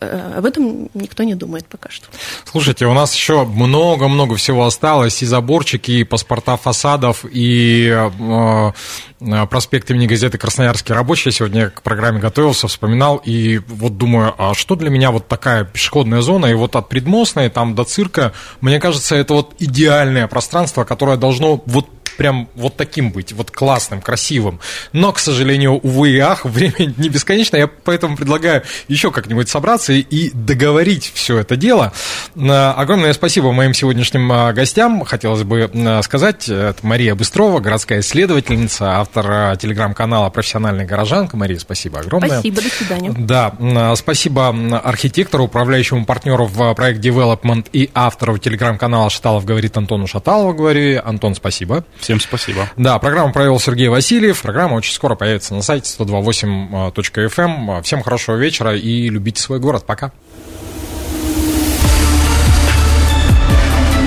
Э, 0.00 0.34
об 0.38 0.44
этом 0.44 0.88
никто 0.94 1.22
не 1.22 1.34
думает 1.34 1.66
пока 1.66 1.90
что. 1.90 2.06
Слушайте, 2.44 2.86
у 2.86 2.92
нас 2.94 3.14
еще 3.14 3.44
много-много 3.44 4.36
всего 4.36 4.66
осталось, 4.66 5.22
и 5.22 5.26
заборчики, 5.26 5.90
и 5.92 6.04
паспорта 6.04 6.56
фасадов, 6.56 7.24
и 7.30 7.88
э, 7.88 8.72
э, 9.20 9.46
проспект 9.46 9.90
имени 9.90 10.06
газеты 10.06 10.38
«Красноярский 10.38 10.94
рабочий». 10.94 11.30
Сегодня 11.30 11.70
к 11.70 11.82
программе 11.82 12.20
готовился, 12.20 12.68
вспоминал, 12.68 13.16
и 13.24 13.58
вот 13.68 13.96
думаю, 13.96 14.34
а 14.36 14.54
что 14.54 14.76
для 14.76 14.90
меня 14.90 15.10
вот 15.10 15.28
такая 15.28 15.64
пешеходная 15.64 16.20
зона, 16.20 16.46
и 16.46 16.54
вот 16.54 16.76
от 16.76 16.88
предмостной 16.88 17.48
там 17.48 17.74
до 17.74 17.84
цирка, 17.84 18.32
мне 18.60 18.80
кажется, 18.80 19.14
это 19.14 19.34
вот 19.34 19.54
идеальное 19.58 20.26
пространство, 20.26 20.84
которое 20.84 21.16
должно 21.16 21.62
вот 21.66 21.88
прям 22.16 22.48
вот 22.54 22.76
таким 22.76 23.10
быть, 23.10 23.32
вот 23.32 23.50
классным, 23.50 24.00
красивым. 24.00 24.60
Но, 24.92 25.12
к 25.12 25.18
сожалению, 25.18 25.72
увы 25.72 26.10
и 26.10 26.18
ах, 26.18 26.44
время 26.44 26.94
не 26.96 27.08
бесконечно, 27.08 27.56
я 27.56 27.66
поэтому 27.66 28.16
предлагаю 28.16 28.62
еще 28.88 29.10
как-нибудь 29.10 29.48
собраться 29.48 29.92
и 29.92 30.30
договорить 30.30 31.12
все 31.14 31.38
это 31.38 31.56
дело. 31.56 31.92
Э, 32.36 32.72
огромное 32.76 33.12
спасибо 33.12 33.52
моим 33.52 33.74
сегодняшним 33.74 34.30
э, 34.32 34.52
гостям. 34.52 35.04
Хотелось 35.04 35.42
бы 35.42 35.70
э, 35.72 36.02
сказать, 36.02 36.48
это 36.48 36.78
Мария 36.82 37.14
Быстрова, 37.14 37.60
городская 37.60 38.00
исследовательница, 38.00 39.00
автор 39.00 39.56
телеграм-канала 39.56 40.30
«Профессиональная 40.30 40.86
горожанка». 40.86 41.36
Мария, 41.36 41.58
спасибо 41.58 42.00
огромное. 42.00 42.28
Спасибо, 42.28 42.62
до 42.62 42.68
свидания. 42.68 43.14
Да, 43.16 43.94
спасибо 43.96 44.54
архитектору, 44.82 45.44
управляющему 45.44 46.04
партнеру 46.04 46.46
в 46.46 46.74
проект 46.74 47.04
Development 47.04 47.66
и 47.72 47.90
автору 47.94 48.38
телеграм-канала 48.38 49.10
«Шаталов 49.10 49.44
говорит» 49.44 49.76
Антону 49.76 50.06
Шаталову, 50.06 50.54
говорю. 50.54 51.00
Антон, 51.04 51.34
спасибо. 51.34 51.84
Всем 52.04 52.20
спасибо. 52.20 52.68
Да, 52.76 52.98
программу 52.98 53.32
провел 53.32 53.58
Сергей 53.58 53.88
Васильев. 53.88 54.42
Программа 54.42 54.74
очень 54.74 54.92
скоро 54.92 55.14
появится 55.14 55.54
на 55.54 55.62
сайте 55.62 55.88
128.fm. 55.98 57.82
Всем 57.82 58.02
хорошего 58.02 58.36
вечера 58.36 58.76
и 58.76 59.08
любите 59.08 59.40
свой 59.40 59.58
город. 59.58 59.86
Пока. 59.86 60.12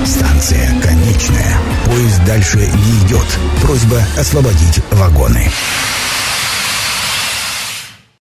Станция 0.06 0.80
конечная. 0.80 1.58
Поезд 1.86 2.24
дальше 2.28 2.60
не 2.60 3.08
идет. 3.08 3.26
Просьба 3.64 3.98
освободить 4.16 4.80
вагоны. 4.92 5.50